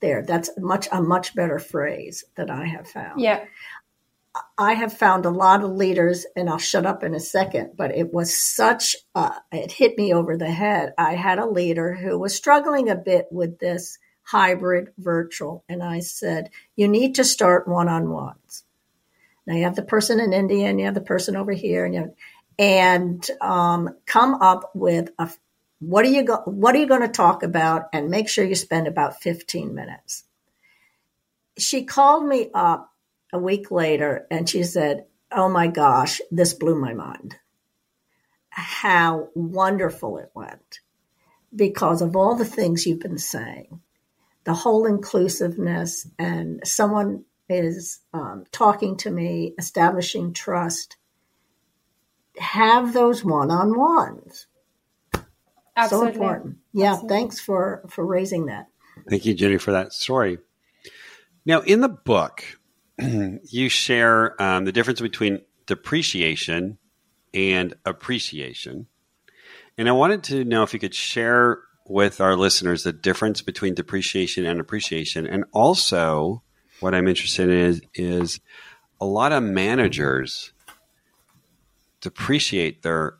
There, 0.00 0.22
that's 0.22 0.50
much 0.56 0.86
a 0.92 1.02
much 1.02 1.34
better 1.34 1.58
phrase 1.58 2.24
that 2.36 2.50
I 2.50 2.66
have 2.66 2.88
found. 2.88 3.20
Yeah. 3.20 3.44
I 4.56 4.74
have 4.74 4.92
found 4.92 5.24
a 5.24 5.30
lot 5.30 5.62
of 5.62 5.70
leaders, 5.70 6.26
and 6.36 6.48
I'll 6.48 6.58
shut 6.58 6.86
up 6.86 7.02
in 7.02 7.14
a 7.14 7.20
second, 7.20 7.72
but 7.76 7.96
it 7.96 8.12
was 8.12 8.36
such, 8.36 8.96
a, 9.14 9.32
it 9.52 9.72
hit 9.72 9.96
me 9.96 10.12
over 10.12 10.36
the 10.36 10.50
head. 10.50 10.94
I 10.98 11.14
had 11.14 11.38
a 11.38 11.46
leader 11.46 11.94
who 11.94 12.18
was 12.18 12.34
struggling 12.34 12.88
a 12.88 12.96
bit 12.96 13.26
with 13.30 13.58
this 13.58 13.98
hybrid 14.22 14.92
virtual, 14.98 15.64
and 15.68 15.82
I 15.82 16.00
said, 16.00 16.50
You 16.76 16.88
need 16.88 17.14
to 17.16 17.24
start 17.24 17.68
one 17.68 17.88
on 17.88 18.10
ones. 18.10 18.64
Now 19.46 19.54
you 19.54 19.64
have 19.64 19.76
the 19.76 19.82
person 19.82 20.20
in 20.20 20.32
India, 20.32 20.66
and 20.68 20.78
you 20.78 20.86
have 20.86 20.94
the 20.94 21.00
person 21.00 21.36
over 21.36 21.52
here, 21.52 21.84
and 21.84 21.94
you 21.94 22.14
and 22.58 23.30
um, 23.40 23.90
come 24.04 24.34
up 24.34 24.72
with 24.74 25.10
a 25.18 25.30
what 25.80 26.04
are 26.04 26.08
you 26.08 26.24
go, 26.24 26.42
what 26.44 26.74
are 26.74 26.78
you 26.78 26.88
going 26.88 27.02
to 27.02 27.08
talk 27.08 27.44
about, 27.44 27.84
and 27.92 28.10
make 28.10 28.28
sure 28.28 28.44
you 28.44 28.56
spend 28.56 28.88
about 28.88 29.22
fifteen 29.22 29.74
minutes. 29.74 30.24
She 31.56 31.84
called 31.84 32.26
me 32.26 32.50
up 32.52 32.92
a 33.32 33.38
week 33.38 33.70
later 33.70 34.26
and 34.30 34.48
she 34.48 34.62
said, 34.62 35.06
Oh 35.30 35.48
my 35.48 35.66
gosh, 35.66 36.20
this 36.30 36.54
blew 36.54 36.78
my 36.78 36.94
mind. 36.94 37.36
How 38.50 39.28
wonderful 39.34 40.18
it 40.18 40.30
went 40.34 40.80
because 41.54 42.02
of 42.02 42.16
all 42.16 42.34
the 42.34 42.44
things 42.44 42.86
you've 42.86 43.00
been 43.00 43.18
saying, 43.18 43.80
the 44.44 44.54
whole 44.54 44.86
inclusiveness, 44.86 46.06
and 46.18 46.60
someone 46.64 47.24
is 47.48 48.00
um, 48.12 48.44
talking 48.52 48.96
to 48.98 49.10
me, 49.10 49.54
establishing 49.58 50.32
trust. 50.32 50.96
Have 52.38 52.92
those 52.92 53.24
one 53.24 53.50
on 53.50 53.76
ones. 53.78 54.46
So 55.88 56.06
important. 56.06 56.58
Yeah, 56.72 56.92
Absolutely. 56.92 57.16
thanks 57.16 57.40
for 57.40 57.82
for 57.88 58.04
raising 58.04 58.46
that. 58.46 58.66
Thank 59.08 59.26
you, 59.26 59.34
Jenny, 59.34 59.58
for 59.58 59.72
that 59.72 59.92
story. 59.92 60.38
Now, 61.46 61.60
in 61.60 61.80
the 61.80 61.88
book, 61.88 62.57
you 63.44 63.68
share 63.68 64.40
um, 64.40 64.64
the 64.64 64.72
difference 64.72 65.00
between 65.00 65.42
depreciation 65.66 66.78
and 67.34 67.74
appreciation. 67.84 68.86
And 69.76 69.88
I 69.88 69.92
wanted 69.92 70.24
to 70.24 70.44
know 70.44 70.62
if 70.62 70.72
you 70.72 70.80
could 70.80 70.94
share 70.94 71.60
with 71.86 72.20
our 72.20 72.36
listeners 72.36 72.82
the 72.82 72.92
difference 72.92 73.42
between 73.42 73.74
depreciation 73.74 74.44
and 74.44 74.60
appreciation. 74.60 75.26
And 75.26 75.44
also, 75.52 76.42
what 76.80 76.94
I'm 76.94 77.08
interested 77.08 77.48
in 77.48 77.58
is, 77.58 77.82
is 77.94 78.40
a 79.00 79.06
lot 79.06 79.32
of 79.32 79.42
managers 79.42 80.52
depreciate 82.00 82.82
their 82.82 83.14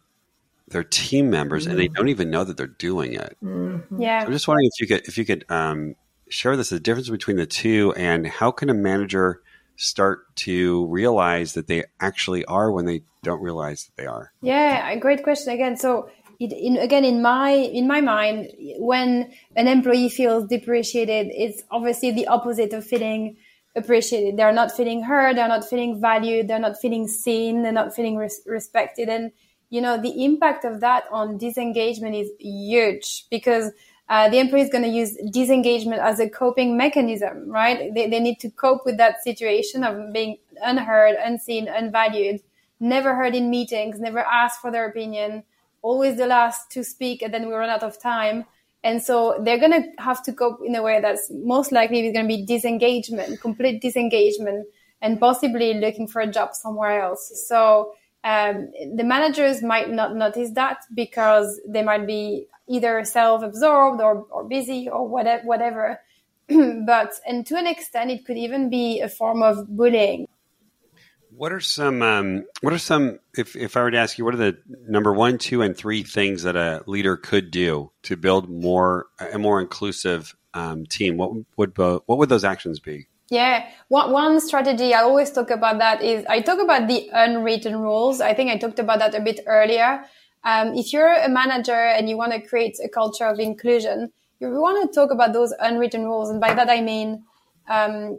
their 0.68 0.84
team 0.84 1.30
members 1.30 1.62
mm-hmm. 1.62 1.70
and 1.70 1.80
they 1.80 1.86
mm-hmm. 1.86 1.94
don't 1.94 2.08
even 2.08 2.30
know 2.30 2.44
that 2.44 2.58
they're 2.58 2.66
doing 2.66 3.14
it. 3.14 3.36
Mm-hmm. 3.42 4.02
Yeah. 4.02 4.20
So 4.20 4.26
I'm 4.26 4.32
just 4.32 4.46
wondering 4.46 4.68
if 4.72 4.80
you 4.80 4.86
could 4.86 5.08
if 5.08 5.16
you 5.16 5.24
could 5.24 5.44
um, 5.48 5.94
share 6.28 6.56
this 6.56 6.70
the 6.70 6.80
difference 6.80 7.08
between 7.08 7.36
the 7.36 7.46
two 7.46 7.94
and 7.96 8.26
how 8.26 8.50
can 8.50 8.68
a 8.68 8.74
manager 8.74 9.40
start 9.78 10.34
to 10.34 10.86
realize 10.86 11.54
that 11.54 11.68
they 11.68 11.84
actually 12.00 12.44
are 12.44 12.70
when 12.70 12.84
they 12.84 13.02
don't 13.22 13.40
realize 13.40 13.84
that 13.84 14.02
they 14.02 14.06
are? 14.06 14.32
Yeah, 14.42 14.94
great 14.96 15.22
question 15.22 15.54
again. 15.54 15.76
So 15.76 16.10
it, 16.38 16.52
in, 16.52 16.76
again, 16.76 17.04
in 17.04 17.22
my 17.22 17.50
in 17.50 17.86
my 17.86 18.00
mind, 18.00 18.52
when 18.78 19.32
an 19.56 19.66
employee 19.66 20.08
feels 20.08 20.46
depreciated, 20.46 21.28
it's 21.30 21.62
obviously 21.70 22.10
the 22.10 22.26
opposite 22.26 22.72
of 22.72 22.84
feeling 22.84 23.36
appreciated. 23.74 24.36
They're 24.36 24.52
not 24.52 24.72
feeling 24.72 25.02
heard. 25.02 25.36
They're 25.36 25.48
not 25.48 25.68
feeling 25.68 26.00
valued. 26.00 26.48
They're 26.48 26.58
not 26.58 26.80
feeling 26.80 27.08
seen. 27.08 27.62
They're 27.62 27.72
not 27.72 27.94
feeling 27.94 28.16
res- 28.16 28.42
respected. 28.46 29.08
And 29.08 29.32
you 29.70 29.80
know 29.80 30.00
the 30.00 30.24
impact 30.24 30.64
of 30.64 30.80
that 30.80 31.04
on 31.10 31.38
disengagement 31.38 32.14
is 32.14 32.30
huge 32.38 33.26
because 33.30 33.72
uh, 34.08 34.28
the 34.28 34.38
employee 34.38 34.62
is 34.62 34.70
going 34.70 34.84
to 34.84 34.90
use 34.90 35.16
disengagement 35.30 36.00
as 36.00 36.18
a 36.18 36.28
coping 36.28 36.76
mechanism, 36.76 37.50
right? 37.50 37.92
They, 37.94 38.08
they 38.08 38.20
need 38.20 38.40
to 38.40 38.50
cope 38.50 38.86
with 38.86 38.96
that 38.96 39.22
situation 39.22 39.84
of 39.84 40.12
being 40.12 40.38
unheard, 40.62 41.16
unseen, 41.22 41.68
unvalued, 41.68 42.40
never 42.80 43.14
heard 43.14 43.34
in 43.34 43.50
meetings, 43.50 44.00
never 44.00 44.20
asked 44.20 44.60
for 44.60 44.70
their 44.70 44.86
opinion, 44.86 45.42
always 45.82 46.16
the 46.16 46.26
last 46.26 46.70
to 46.72 46.82
speak, 46.82 47.20
and 47.22 47.34
then 47.34 47.48
we 47.48 47.54
run 47.54 47.68
out 47.68 47.82
of 47.82 48.00
time. 48.00 48.46
And 48.82 49.02
so 49.02 49.38
they're 49.42 49.58
going 49.58 49.82
to 49.82 50.02
have 50.02 50.22
to 50.22 50.32
cope 50.32 50.60
in 50.64 50.74
a 50.74 50.82
way 50.82 51.00
that's 51.00 51.30
most 51.30 51.72
likely 51.72 52.10
going 52.12 52.28
to 52.28 52.36
be 52.36 52.46
disengagement, 52.46 53.40
complete 53.40 53.82
disengagement, 53.82 54.66
and 55.02 55.20
possibly 55.20 55.74
looking 55.74 56.06
for 56.06 56.22
a 56.22 56.26
job 56.26 56.54
somewhere 56.54 57.02
else. 57.02 57.44
So 57.46 57.92
um, 58.24 58.70
the 58.94 59.04
managers 59.04 59.62
might 59.62 59.90
not 59.90 60.14
notice 60.14 60.52
that 60.52 60.78
because 60.94 61.60
they 61.66 61.82
might 61.82 62.06
be 62.06 62.46
either 62.68 63.04
self-absorbed 63.04 64.00
or, 64.00 64.26
or 64.30 64.44
busy 64.44 64.88
or 64.88 65.06
whatever, 65.08 65.42
whatever. 65.44 66.00
but 66.48 67.12
and 67.26 67.46
to 67.46 67.56
an 67.56 67.66
extent, 67.66 68.10
it 68.10 68.24
could 68.24 68.38
even 68.38 68.70
be 68.70 69.00
a 69.00 69.08
form 69.08 69.42
of 69.42 69.68
bullying. 69.68 70.26
What 71.30 71.52
are 71.52 71.60
some? 71.60 72.02
Um, 72.02 72.46
what 72.62 72.72
are 72.72 72.78
some? 72.78 73.18
If 73.36 73.54
if 73.54 73.76
I 73.76 73.82
were 73.82 73.90
to 73.90 73.98
ask 73.98 74.18
you, 74.18 74.24
what 74.24 74.34
are 74.34 74.38
the 74.38 74.58
number 74.88 75.12
one, 75.12 75.38
two, 75.38 75.62
and 75.62 75.76
three 75.76 76.02
things 76.02 76.42
that 76.42 76.56
a 76.56 76.82
leader 76.86 77.16
could 77.16 77.50
do 77.50 77.92
to 78.04 78.16
build 78.16 78.48
more 78.48 79.06
a 79.20 79.38
more 79.38 79.60
inclusive 79.60 80.34
um, 80.54 80.86
team? 80.86 81.16
What 81.16 81.32
would 81.56 81.76
what 81.76 82.18
would 82.18 82.28
those 82.28 82.44
actions 82.44 82.80
be? 82.80 83.08
Yeah, 83.30 83.68
one, 83.88 84.10
one 84.10 84.40
strategy 84.40 84.94
I 84.94 85.02
always 85.02 85.30
talk 85.30 85.50
about 85.50 85.78
that 85.78 86.02
is 86.02 86.24
I 86.30 86.40
talk 86.40 86.60
about 86.60 86.88
the 86.88 87.10
unwritten 87.12 87.76
rules. 87.76 88.22
I 88.22 88.32
think 88.32 88.50
I 88.50 88.56
talked 88.56 88.78
about 88.78 89.00
that 89.00 89.14
a 89.14 89.20
bit 89.20 89.40
earlier. 89.46 90.02
Um, 90.44 90.74
if 90.74 90.92
you're 90.92 91.12
a 91.12 91.28
manager 91.28 91.74
and 91.74 92.08
you 92.08 92.16
want 92.16 92.32
to 92.32 92.40
create 92.40 92.78
a 92.82 92.88
culture 92.88 93.26
of 93.26 93.38
inclusion, 93.38 94.12
you 94.40 94.48
want 94.48 94.90
to 94.90 94.94
talk 94.94 95.10
about 95.10 95.32
those 95.32 95.52
unwritten 95.60 96.04
rules. 96.04 96.30
And 96.30 96.40
by 96.40 96.54
that, 96.54 96.70
I 96.70 96.80
mean, 96.80 97.24
um, 97.68 98.18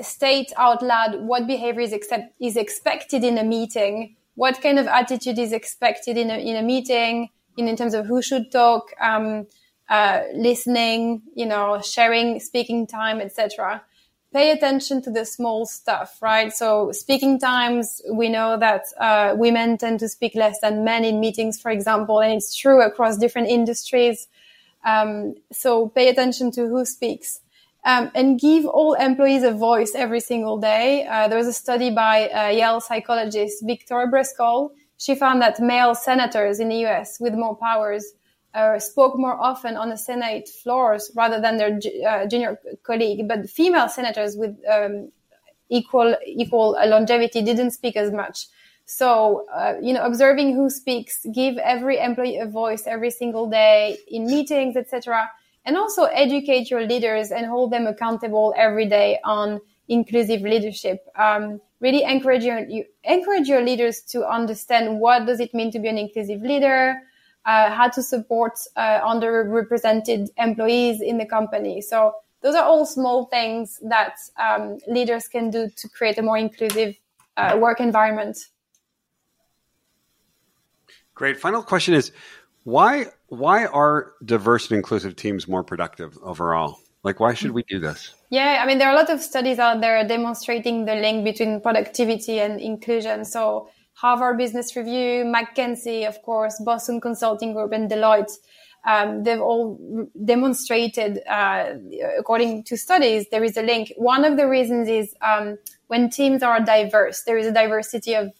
state 0.00 0.52
out 0.56 0.82
loud 0.82 1.20
what 1.22 1.46
behavior 1.46 1.80
is, 1.80 1.92
accept- 1.92 2.34
is 2.40 2.56
expected 2.56 3.24
in 3.24 3.38
a 3.38 3.44
meeting, 3.44 4.16
what 4.34 4.60
kind 4.60 4.78
of 4.78 4.86
attitude 4.86 5.38
is 5.38 5.52
expected 5.52 6.16
in 6.16 6.30
a, 6.30 6.36
in 6.36 6.56
a 6.56 6.62
meeting, 6.62 7.30
in, 7.56 7.68
in 7.68 7.76
terms 7.76 7.94
of 7.94 8.06
who 8.06 8.20
should 8.20 8.52
talk, 8.52 8.90
um, 9.00 9.46
uh, 9.88 10.22
listening, 10.34 11.22
you 11.34 11.46
know, 11.46 11.80
sharing, 11.80 12.40
speaking 12.40 12.86
time, 12.86 13.20
etc 13.20 13.82
pay 14.36 14.50
attention 14.50 15.00
to 15.00 15.10
the 15.10 15.24
small 15.24 15.64
stuff, 15.64 16.18
right? 16.20 16.52
So 16.52 16.92
speaking 16.92 17.38
times, 17.38 18.02
we 18.12 18.28
know 18.28 18.58
that 18.58 18.82
uh, 19.00 19.34
women 19.34 19.78
tend 19.78 19.98
to 20.00 20.08
speak 20.10 20.34
less 20.34 20.60
than 20.60 20.84
men 20.84 21.06
in 21.06 21.20
meetings, 21.20 21.58
for 21.58 21.70
example, 21.70 22.20
and 22.20 22.34
it's 22.34 22.54
true 22.54 22.82
across 22.82 23.16
different 23.16 23.48
industries. 23.48 24.28
Um, 24.84 25.36
so 25.52 25.88
pay 25.88 26.10
attention 26.10 26.50
to 26.52 26.68
who 26.68 26.84
speaks. 26.84 27.40
Um, 27.86 28.10
and 28.14 28.38
give 28.38 28.66
all 28.66 28.92
employees 28.94 29.42
a 29.42 29.52
voice 29.52 29.92
every 29.94 30.20
single 30.20 30.58
day. 30.58 31.06
Uh, 31.06 31.28
there 31.28 31.38
was 31.38 31.46
a 31.46 31.52
study 31.52 31.90
by 31.90 32.28
uh, 32.28 32.48
Yale 32.48 32.80
psychologist 32.80 33.64
Victoria 33.64 34.08
Brescoll. 34.08 34.70
She 34.98 35.14
found 35.14 35.40
that 35.40 35.60
male 35.60 35.94
senators 35.94 36.60
in 36.60 36.68
the 36.68 36.84
US 36.86 37.18
with 37.20 37.32
more 37.34 37.56
powers 37.56 38.04
uh, 38.56 38.78
spoke 38.78 39.18
more 39.18 39.38
often 39.38 39.76
on 39.76 39.90
the 39.90 39.98
Senate 39.98 40.48
floors 40.48 41.10
rather 41.14 41.40
than 41.40 41.58
their 41.58 41.78
uh, 42.08 42.26
junior 42.26 42.58
colleague. 42.82 43.28
But 43.28 43.50
female 43.50 43.88
senators 43.88 44.36
with 44.36 44.56
um, 44.66 45.12
equal 45.68 46.16
equal 46.24 46.70
longevity 46.86 47.42
didn't 47.42 47.72
speak 47.72 47.96
as 47.96 48.10
much. 48.12 48.46
So, 48.86 49.46
uh, 49.52 49.74
you 49.82 49.92
know, 49.92 50.04
observing 50.04 50.54
who 50.54 50.70
speaks, 50.70 51.26
give 51.34 51.58
every 51.58 51.98
employee 51.98 52.38
a 52.38 52.46
voice 52.46 52.86
every 52.86 53.10
single 53.10 53.50
day 53.50 53.98
in 54.08 54.26
meetings, 54.26 54.76
etc., 54.76 55.28
and 55.64 55.76
also 55.76 56.04
educate 56.04 56.70
your 56.70 56.86
leaders 56.86 57.32
and 57.32 57.44
hold 57.44 57.72
them 57.72 57.86
accountable 57.88 58.54
every 58.56 58.86
day 58.86 59.18
on 59.24 59.60
inclusive 59.88 60.40
leadership. 60.42 61.04
Um, 61.16 61.60
really 61.80 62.04
encourage 62.04 62.44
your 62.44 62.60
you, 62.60 62.84
encourage 63.04 63.48
your 63.48 63.62
leaders 63.62 64.00
to 64.12 64.26
understand 64.26 64.98
what 65.00 65.26
does 65.26 65.40
it 65.40 65.52
mean 65.52 65.70
to 65.72 65.78
be 65.78 65.88
an 65.88 65.98
inclusive 65.98 66.40
leader 66.40 67.02
uh, 67.46 67.70
how 67.70 67.88
to 67.88 68.02
support 68.02 68.58
uh, 68.76 69.00
underrepresented 69.00 70.28
employees 70.36 71.00
in 71.00 71.16
the 71.16 71.26
company. 71.26 71.80
So 71.80 72.12
those 72.42 72.54
are 72.54 72.64
all 72.64 72.84
small 72.84 73.26
things 73.26 73.80
that 73.88 74.16
um, 74.36 74.78
leaders 74.88 75.28
can 75.28 75.50
do 75.50 75.70
to 75.74 75.88
create 75.88 76.18
a 76.18 76.22
more 76.22 76.36
inclusive 76.36 76.94
uh, 77.36 77.56
work 77.58 77.80
environment. 77.80 78.36
Great. 81.14 81.40
Final 81.40 81.62
question 81.62 81.94
is 81.94 82.12
why 82.64 83.06
why 83.28 83.66
are 83.66 84.12
diverse 84.24 84.70
and 84.70 84.76
inclusive 84.76 85.16
teams 85.16 85.48
more 85.48 85.64
productive 85.64 86.18
overall? 86.22 86.80
Like 87.04 87.20
why 87.20 87.34
should 87.34 87.52
we 87.52 87.62
do 87.62 87.78
this? 87.78 88.12
Yeah, 88.30 88.60
I 88.62 88.66
mean 88.66 88.78
there 88.78 88.88
are 88.88 88.92
a 88.92 88.96
lot 88.96 89.08
of 89.08 89.22
studies 89.22 89.58
out 89.58 89.80
there 89.80 90.06
demonstrating 90.06 90.84
the 90.84 90.96
link 90.96 91.24
between 91.24 91.60
productivity 91.60 92.40
and 92.40 92.60
inclusion. 92.60 93.24
So 93.24 93.70
Harvard 93.96 94.36
Business 94.36 94.76
Review, 94.76 95.24
McKinsey, 95.24 96.06
of 96.06 96.20
course, 96.22 96.60
Boston 96.60 97.00
Consulting 97.00 97.54
Group, 97.54 97.72
and 97.72 97.90
Deloitte. 97.90 98.32
Um, 98.86 99.24
they've 99.24 99.40
all 99.40 99.80
demonstrated, 100.22 101.20
uh, 101.26 101.74
according 102.18 102.64
to 102.64 102.76
studies, 102.76 103.26
there 103.30 103.42
is 103.42 103.56
a 103.56 103.62
link. 103.62 103.92
One 103.96 104.24
of 104.24 104.36
the 104.36 104.46
reasons 104.46 104.88
is 104.88 105.14
um, 105.22 105.58
when 105.88 106.10
teams 106.10 106.42
are 106.42 106.60
diverse, 106.60 107.22
there 107.22 107.38
is 107.38 107.46
a 107.46 107.52
diversity 107.52 108.14
of 108.14 108.32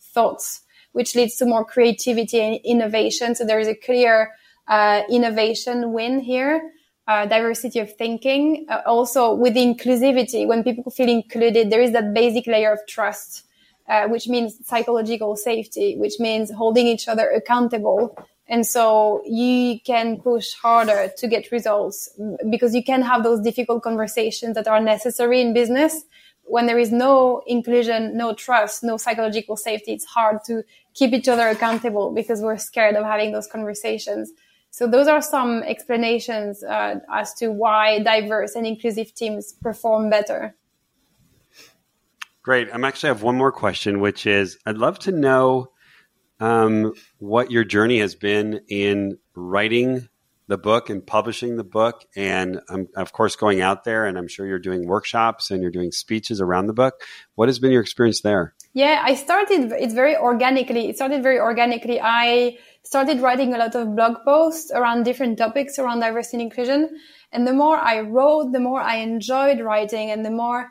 thoughts, 0.00 0.60
which 0.92 1.16
leads 1.16 1.36
to 1.36 1.46
more 1.46 1.64
creativity 1.64 2.40
and 2.40 2.60
innovation. 2.62 3.34
So 3.34 3.44
there 3.46 3.58
is 3.58 3.66
a 3.66 3.74
clear 3.74 4.32
uh, 4.68 5.02
innovation 5.10 5.92
win 5.92 6.20
here. 6.20 6.70
Uh, 7.08 7.24
diversity 7.24 7.78
of 7.78 7.96
thinking. 7.96 8.66
Uh, 8.68 8.82
also 8.84 9.32
with 9.32 9.54
inclusivity, 9.54 10.46
when 10.46 10.62
people 10.62 10.90
feel 10.90 11.08
included, 11.08 11.70
there 11.70 11.80
is 11.80 11.92
that 11.92 12.12
basic 12.12 12.46
layer 12.46 12.70
of 12.70 12.80
trust, 12.86 13.46
uh, 13.88 14.06
which 14.08 14.28
means 14.28 14.54
psychological 14.66 15.36
safety, 15.36 15.96
which 15.96 16.20
means 16.20 16.50
holding 16.50 16.86
each 16.86 17.08
other 17.08 17.28
accountable. 17.30 18.16
And 18.46 18.66
so 18.66 19.22
you 19.26 19.78
can 19.80 20.20
push 20.20 20.54
harder 20.54 21.10
to 21.18 21.28
get 21.28 21.52
results 21.52 22.08
because 22.50 22.74
you 22.74 22.82
can 22.82 23.02
have 23.02 23.22
those 23.22 23.40
difficult 23.40 23.82
conversations 23.82 24.54
that 24.54 24.68
are 24.68 24.80
necessary 24.80 25.40
in 25.40 25.52
business. 25.52 26.04
When 26.44 26.66
there 26.66 26.78
is 26.78 26.90
no 26.90 27.42
inclusion, 27.46 28.16
no 28.16 28.32
trust, 28.32 28.82
no 28.82 28.96
psychological 28.96 29.56
safety, 29.56 29.92
it's 29.92 30.06
hard 30.06 30.38
to 30.46 30.64
keep 30.94 31.12
each 31.12 31.28
other 31.28 31.48
accountable 31.48 32.10
because 32.12 32.40
we're 32.40 32.56
scared 32.56 32.96
of 32.96 33.04
having 33.04 33.32
those 33.32 33.46
conversations. 33.46 34.32
So 34.70 34.86
those 34.86 35.08
are 35.08 35.20
some 35.20 35.62
explanations 35.62 36.62
uh, 36.62 37.00
as 37.12 37.34
to 37.34 37.48
why 37.48 38.00
diverse 38.00 38.54
and 38.54 38.66
inclusive 38.66 39.14
teams 39.14 39.52
perform 39.52 40.08
better. 40.08 40.54
Great. 42.48 42.68
I'm 42.72 42.86
actually 42.86 43.08
have 43.08 43.22
one 43.22 43.36
more 43.36 43.52
question, 43.52 44.00
which 44.00 44.24
is 44.24 44.56
I'd 44.64 44.78
love 44.78 44.98
to 45.00 45.12
know 45.12 45.72
um, 46.40 46.94
what 47.18 47.50
your 47.50 47.62
journey 47.62 47.98
has 47.98 48.14
been 48.14 48.62
in 48.70 49.18
writing 49.34 50.08
the 50.46 50.56
book 50.56 50.88
and 50.88 51.06
publishing 51.06 51.56
the 51.58 51.62
book, 51.62 52.06
and 52.16 52.58
of 52.96 53.12
course 53.12 53.36
going 53.36 53.60
out 53.60 53.84
there. 53.84 54.06
And 54.06 54.16
I'm 54.16 54.28
sure 54.28 54.46
you're 54.46 54.58
doing 54.58 54.86
workshops 54.86 55.50
and 55.50 55.60
you're 55.60 55.70
doing 55.70 55.92
speeches 55.92 56.40
around 56.40 56.68
the 56.68 56.72
book. 56.72 57.02
What 57.34 57.50
has 57.50 57.58
been 57.58 57.70
your 57.70 57.82
experience 57.82 58.22
there? 58.22 58.54
Yeah, 58.72 59.02
I 59.04 59.14
started. 59.14 59.70
It's 59.72 59.92
very 59.92 60.16
organically. 60.16 60.88
It 60.88 60.96
started 60.96 61.22
very 61.22 61.38
organically. 61.38 62.00
I 62.00 62.56
started 62.82 63.20
writing 63.20 63.52
a 63.52 63.58
lot 63.58 63.74
of 63.74 63.94
blog 63.94 64.24
posts 64.24 64.70
around 64.74 65.02
different 65.02 65.36
topics 65.36 65.78
around 65.78 66.00
diversity 66.00 66.38
and 66.38 66.50
inclusion. 66.50 66.98
And 67.30 67.46
the 67.46 67.52
more 67.52 67.76
I 67.76 68.00
wrote, 68.00 68.52
the 68.52 68.60
more 68.60 68.80
I 68.80 68.96
enjoyed 68.96 69.60
writing 69.60 70.10
and 70.10 70.24
the 70.24 70.30
more 70.30 70.70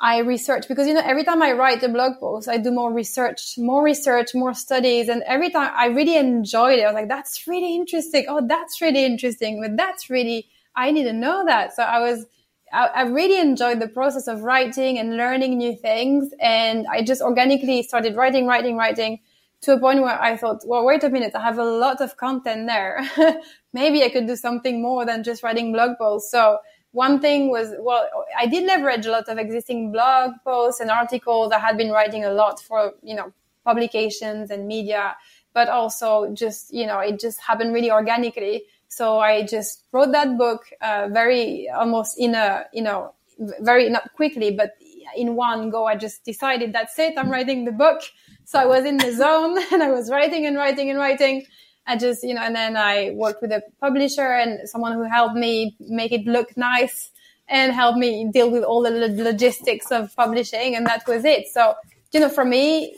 I 0.00 0.18
research 0.20 0.66
because, 0.66 0.88
you 0.88 0.94
know, 0.94 1.02
every 1.04 1.24
time 1.24 1.42
I 1.42 1.52
write 1.52 1.82
a 1.82 1.88
blog 1.88 2.18
post, 2.18 2.48
I 2.48 2.56
do 2.56 2.70
more 2.70 2.90
research, 2.90 3.58
more 3.58 3.84
research, 3.84 4.34
more 4.34 4.54
studies. 4.54 5.10
And 5.10 5.22
every 5.26 5.50
time 5.50 5.70
I 5.76 5.86
really 5.86 6.16
enjoyed 6.16 6.78
it. 6.78 6.82
I 6.82 6.86
was 6.86 6.94
like, 6.94 7.08
that's 7.08 7.46
really 7.46 7.74
interesting. 7.74 8.24
Oh, 8.26 8.40
that's 8.46 8.80
really 8.80 9.04
interesting. 9.04 9.60
But 9.60 9.76
that's 9.76 10.08
really, 10.08 10.48
I 10.74 10.90
need 10.90 11.04
to 11.04 11.12
know 11.12 11.44
that. 11.44 11.76
So 11.76 11.82
I 11.82 12.00
was, 12.00 12.24
I, 12.72 12.86
I 12.86 13.02
really 13.02 13.38
enjoyed 13.38 13.78
the 13.78 13.88
process 13.88 14.26
of 14.26 14.40
writing 14.40 14.98
and 14.98 15.18
learning 15.18 15.58
new 15.58 15.76
things. 15.76 16.30
And 16.40 16.86
I 16.90 17.02
just 17.02 17.20
organically 17.20 17.82
started 17.82 18.16
writing, 18.16 18.46
writing, 18.46 18.78
writing 18.78 19.18
to 19.62 19.74
a 19.74 19.78
point 19.78 20.00
where 20.00 20.18
I 20.18 20.38
thought, 20.38 20.62
well, 20.64 20.86
wait 20.86 21.04
a 21.04 21.10
minute, 21.10 21.34
I 21.34 21.42
have 21.42 21.58
a 21.58 21.64
lot 21.64 22.00
of 22.00 22.16
content 22.16 22.66
there. 22.66 23.06
Maybe 23.74 24.02
I 24.02 24.08
could 24.08 24.26
do 24.26 24.36
something 24.36 24.80
more 24.80 25.04
than 25.04 25.22
just 25.22 25.42
writing 25.42 25.72
blog 25.72 25.98
posts. 25.98 26.30
So 26.30 26.58
one 26.92 27.20
thing 27.20 27.50
was, 27.50 27.72
well, 27.78 28.08
I 28.38 28.46
did 28.46 28.64
leverage 28.64 29.06
a 29.06 29.10
lot 29.10 29.28
of 29.28 29.38
existing 29.38 29.92
blog 29.92 30.32
posts 30.44 30.80
and 30.80 30.90
articles. 30.90 31.52
I 31.52 31.58
had 31.58 31.76
been 31.76 31.90
writing 31.90 32.24
a 32.24 32.32
lot 32.32 32.60
for, 32.60 32.94
you 33.02 33.14
know, 33.14 33.32
publications 33.64 34.50
and 34.50 34.66
media, 34.66 35.16
but 35.52 35.68
also 35.68 36.32
just, 36.34 36.72
you 36.72 36.86
know, 36.86 36.98
it 36.98 37.20
just 37.20 37.40
happened 37.40 37.72
really 37.72 37.90
organically. 37.90 38.64
So 38.88 39.18
I 39.18 39.44
just 39.44 39.84
wrote 39.92 40.12
that 40.12 40.36
book, 40.36 40.62
uh, 40.80 41.08
very 41.12 41.68
almost 41.68 42.18
in 42.18 42.34
a, 42.34 42.64
you 42.72 42.82
know, 42.82 43.14
very 43.60 43.88
not 43.88 44.12
quickly, 44.14 44.50
but 44.50 44.72
in 45.16 45.36
one 45.36 45.70
go. 45.70 45.86
I 45.86 45.96
just 45.96 46.24
decided 46.24 46.72
that's 46.72 46.98
it. 46.98 47.14
I'm 47.16 47.30
writing 47.30 47.64
the 47.64 47.72
book 47.72 48.02
so 48.50 48.58
I 48.58 48.66
was 48.66 48.84
in 48.84 48.96
the 48.96 49.12
zone 49.12 49.56
and 49.72 49.80
I 49.80 49.92
was 49.92 50.10
writing 50.10 50.44
and 50.44 50.56
writing 50.56 50.90
and 50.90 50.98
writing. 50.98 51.46
I 51.86 51.96
just, 51.96 52.22
you 52.22 52.34
know, 52.34 52.42
and 52.42 52.54
then 52.54 52.76
I 52.76 53.10
worked 53.14 53.42
with 53.42 53.52
a 53.52 53.62
publisher 53.80 54.32
and 54.32 54.68
someone 54.68 54.92
who 54.92 55.02
helped 55.02 55.34
me 55.34 55.76
make 55.80 56.12
it 56.12 56.26
look 56.26 56.56
nice 56.56 57.10
and 57.48 57.72
helped 57.72 57.98
me 57.98 58.30
deal 58.32 58.50
with 58.50 58.62
all 58.62 58.82
the 58.82 58.90
logistics 58.90 59.90
of 59.90 60.14
publishing. 60.14 60.76
And 60.76 60.86
that 60.86 61.06
was 61.06 61.24
it. 61.24 61.48
So, 61.48 61.74
you 62.12 62.20
know, 62.20 62.28
for 62.28 62.44
me, 62.44 62.96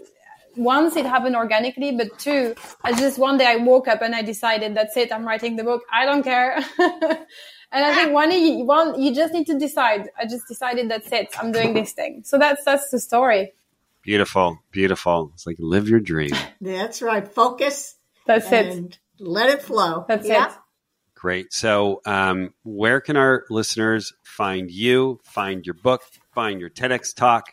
once 0.56 0.96
it 0.96 1.06
happened 1.06 1.36
organically, 1.36 1.92
but 1.92 2.18
two, 2.18 2.54
I 2.84 2.92
just 2.92 3.18
one 3.18 3.38
day 3.38 3.46
I 3.46 3.56
woke 3.56 3.88
up 3.88 4.02
and 4.02 4.14
I 4.14 4.22
decided 4.22 4.74
that's 4.74 4.96
it. 4.96 5.12
I'm 5.12 5.26
writing 5.26 5.56
the 5.56 5.64
book. 5.64 5.82
I 5.90 6.04
don't 6.04 6.22
care. 6.22 6.56
and 6.78 7.24
I 7.72 7.94
think 7.94 8.12
one, 8.12 8.30
you, 8.30 8.64
one, 8.64 9.00
you 9.00 9.14
just 9.14 9.32
need 9.32 9.46
to 9.46 9.58
decide. 9.58 10.10
I 10.18 10.26
just 10.26 10.46
decided 10.48 10.90
that's 10.90 11.10
it. 11.10 11.34
I'm 11.40 11.52
doing 11.52 11.72
this 11.72 11.92
thing. 11.92 12.22
So 12.24 12.38
that's, 12.38 12.62
that's 12.64 12.90
the 12.90 13.00
story. 13.00 13.52
Beautiful, 14.02 14.58
beautiful. 14.72 15.30
It's 15.34 15.46
like 15.46 15.56
live 15.60 15.88
your 15.88 16.00
dream. 16.00 16.32
That's 16.60 17.02
right. 17.02 17.26
Focus. 17.26 17.94
That's 18.26 18.50
it. 18.52 18.98
Let 19.18 19.50
it 19.50 19.62
flow. 19.62 20.04
That's 20.08 20.26
yeah. 20.26 20.46
it. 20.46 20.52
Great. 21.14 21.52
So, 21.52 22.00
um, 22.04 22.52
where 22.64 23.00
can 23.00 23.16
our 23.16 23.44
listeners 23.48 24.12
find 24.24 24.70
you, 24.70 25.20
find 25.22 25.64
your 25.64 25.74
book, 25.74 26.02
find 26.34 26.60
your 26.60 26.70
TEDx 26.70 27.14
talk? 27.14 27.52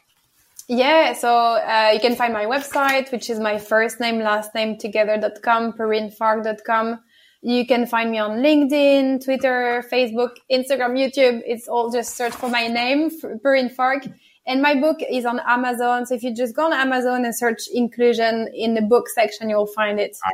Yeah, 0.67 1.13
so 1.13 1.35
uh, 1.35 1.91
you 1.93 1.99
can 1.99 2.15
find 2.15 2.33
my 2.33 2.45
website, 2.45 3.11
which 3.11 3.29
is 3.29 3.39
my 3.39 3.57
first 3.57 3.99
name, 3.99 4.19
last 4.19 4.53
name 4.53 4.77
together.com, 4.77 5.73
perrinefarque.com. 5.73 6.99
You 7.41 7.65
can 7.65 7.85
find 7.85 8.11
me 8.11 8.19
on 8.19 8.39
LinkedIn, 8.39 9.23
Twitter, 9.23 9.83
Facebook, 9.91 10.31
Instagram, 10.51 10.97
YouTube. 10.97 11.41
It's 11.45 11.67
all 11.67 11.91
just 11.91 12.15
search 12.15 12.33
for 12.33 12.49
my 12.49 12.67
name, 12.67 13.09
Perrine 13.41 13.73
Farque. 13.73 14.11
And 14.45 14.61
my 14.61 14.75
book 14.75 14.97
is 15.09 15.25
on 15.25 15.39
Amazon. 15.39 16.05
So 16.05 16.15
if 16.15 16.23
you 16.23 16.35
just 16.35 16.55
go 16.55 16.65
on 16.65 16.73
Amazon 16.73 17.23
and 17.23 17.35
search 17.35 17.61
inclusion 17.73 18.49
in 18.53 18.73
the 18.73 18.81
book 18.81 19.07
section, 19.09 19.49
you'll 19.49 19.67
find 19.67 19.99
it. 19.99 20.17
Ah, 20.23 20.29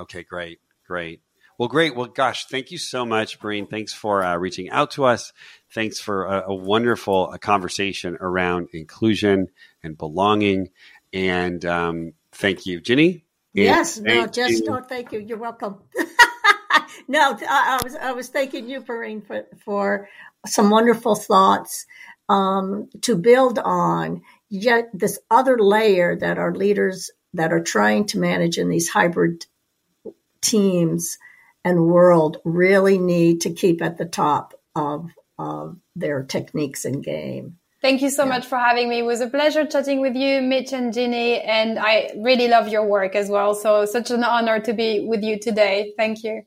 okay, 0.00 0.22
great, 0.22 0.60
great. 0.86 1.20
Well, 1.58 1.68
great. 1.68 1.94
Well, 1.94 2.06
gosh, 2.06 2.46
thank 2.46 2.70
you 2.70 2.78
so 2.78 3.04
much, 3.04 3.38
Breen. 3.38 3.66
Thanks 3.66 3.92
for 3.92 4.24
uh, 4.24 4.36
reaching 4.36 4.70
out 4.70 4.92
to 4.92 5.04
us. 5.04 5.32
Thanks 5.74 6.00
for 6.00 6.24
a, 6.24 6.44
a 6.48 6.54
wonderful 6.54 7.30
uh, 7.34 7.36
conversation 7.38 8.16
around 8.18 8.68
inclusion 8.72 9.48
and 9.82 9.98
belonging. 9.98 10.70
And 11.12 11.62
um, 11.66 12.12
thank 12.32 12.64
you, 12.64 12.80
Ginny. 12.80 13.26
Yes, 13.52 13.98
no, 13.98 14.26
just 14.26 14.64
you. 14.64 14.80
thank 14.88 15.12
you. 15.12 15.20
You're 15.20 15.36
welcome. 15.36 15.80
no, 17.08 17.36
I, 17.46 17.78
I, 17.78 17.80
was 17.84 17.96
I 17.96 18.12
was 18.12 18.28
thanking 18.28 18.68
you, 18.68 18.80
Breen, 18.80 19.20
for 19.20 19.44
for 19.64 20.08
some 20.46 20.70
wonderful 20.70 21.14
thoughts 21.14 21.84
um, 22.30 22.88
to 23.02 23.16
build 23.16 23.58
on 23.58 24.22
yet 24.48 24.88
this 24.94 25.18
other 25.30 25.58
layer 25.58 26.16
that 26.16 26.38
our 26.38 26.54
leaders 26.54 27.10
that 27.34 27.52
are 27.52 27.62
trying 27.62 28.06
to 28.06 28.18
manage 28.18 28.56
in 28.56 28.68
these 28.68 28.88
hybrid 28.88 29.44
teams 30.40 31.18
and 31.64 31.86
world 31.86 32.38
really 32.44 32.98
need 32.98 33.42
to 33.42 33.52
keep 33.52 33.82
at 33.82 33.98
the 33.98 34.06
top 34.06 34.54
of, 34.74 35.10
of 35.38 35.76
their 35.94 36.22
techniques 36.22 36.84
and 36.84 37.04
game. 37.04 37.58
Thank 37.82 38.02
you 38.02 38.10
so 38.10 38.24
yeah. 38.24 38.30
much 38.30 38.46
for 38.46 38.58
having 38.58 38.88
me. 38.90 38.98
It 38.98 39.04
was 39.04 39.22
a 39.22 39.28
pleasure 39.28 39.64
chatting 39.66 40.00
with 40.00 40.14
you, 40.14 40.42
Mitch 40.42 40.72
and 40.72 40.92
Ginny, 40.92 41.40
and 41.40 41.78
I 41.78 42.10
really 42.18 42.46
love 42.46 42.68
your 42.68 42.86
work 42.86 43.14
as 43.14 43.30
well. 43.30 43.54
So 43.54 43.86
such 43.86 44.10
an 44.10 44.22
honor 44.22 44.60
to 44.60 44.72
be 44.74 45.00
with 45.00 45.22
you 45.22 45.38
today. 45.38 45.94
Thank 45.96 46.22
you. 46.22 46.42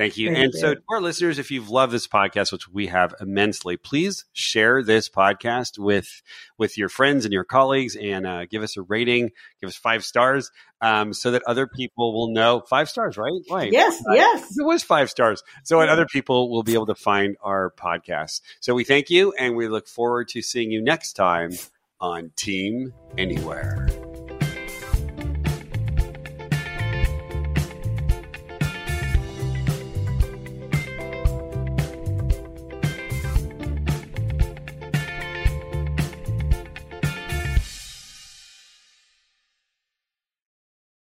Thank 0.00 0.16
you. 0.16 0.28
Thank 0.28 0.44
and 0.44 0.54
you. 0.54 0.60
so, 0.60 0.74
to 0.76 0.82
our 0.88 1.02
listeners, 1.02 1.38
if 1.38 1.50
you've 1.50 1.68
loved 1.68 1.92
this 1.92 2.08
podcast, 2.08 2.52
which 2.52 2.66
we 2.66 2.86
have 2.86 3.14
immensely, 3.20 3.76
please 3.76 4.24
share 4.32 4.82
this 4.82 5.10
podcast 5.10 5.78
with 5.78 6.22
with 6.56 6.78
your 6.78 6.88
friends 6.88 7.26
and 7.26 7.34
your 7.34 7.44
colleagues, 7.44 7.96
and 7.96 8.26
uh, 8.26 8.46
give 8.46 8.62
us 8.62 8.78
a 8.78 8.82
rating, 8.82 9.30
give 9.60 9.68
us 9.68 9.76
five 9.76 10.02
stars, 10.02 10.50
um, 10.80 11.12
so 11.12 11.32
that 11.32 11.42
other 11.46 11.66
people 11.66 12.14
will 12.14 12.32
know 12.32 12.62
five 12.66 12.88
stars, 12.88 13.18
right? 13.18 13.42
Right. 13.50 13.72
Yes. 13.72 14.02
Uh, 14.08 14.14
yes. 14.14 14.58
It 14.58 14.64
was 14.64 14.82
five 14.82 15.10
stars, 15.10 15.42
so 15.64 15.80
that 15.80 15.90
other 15.90 16.06
people 16.06 16.48
will 16.48 16.62
be 16.62 16.72
able 16.72 16.86
to 16.86 16.94
find 16.94 17.36
our 17.42 17.70
podcast. 17.76 18.40
So 18.60 18.72
we 18.74 18.84
thank 18.84 19.10
you, 19.10 19.34
and 19.38 19.54
we 19.54 19.68
look 19.68 19.86
forward 19.86 20.28
to 20.28 20.40
seeing 20.40 20.70
you 20.70 20.80
next 20.80 21.12
time 21.12 21.50
on 22.00 22.30
Team 22.36 22.94
Anywhere. 23.18 23.86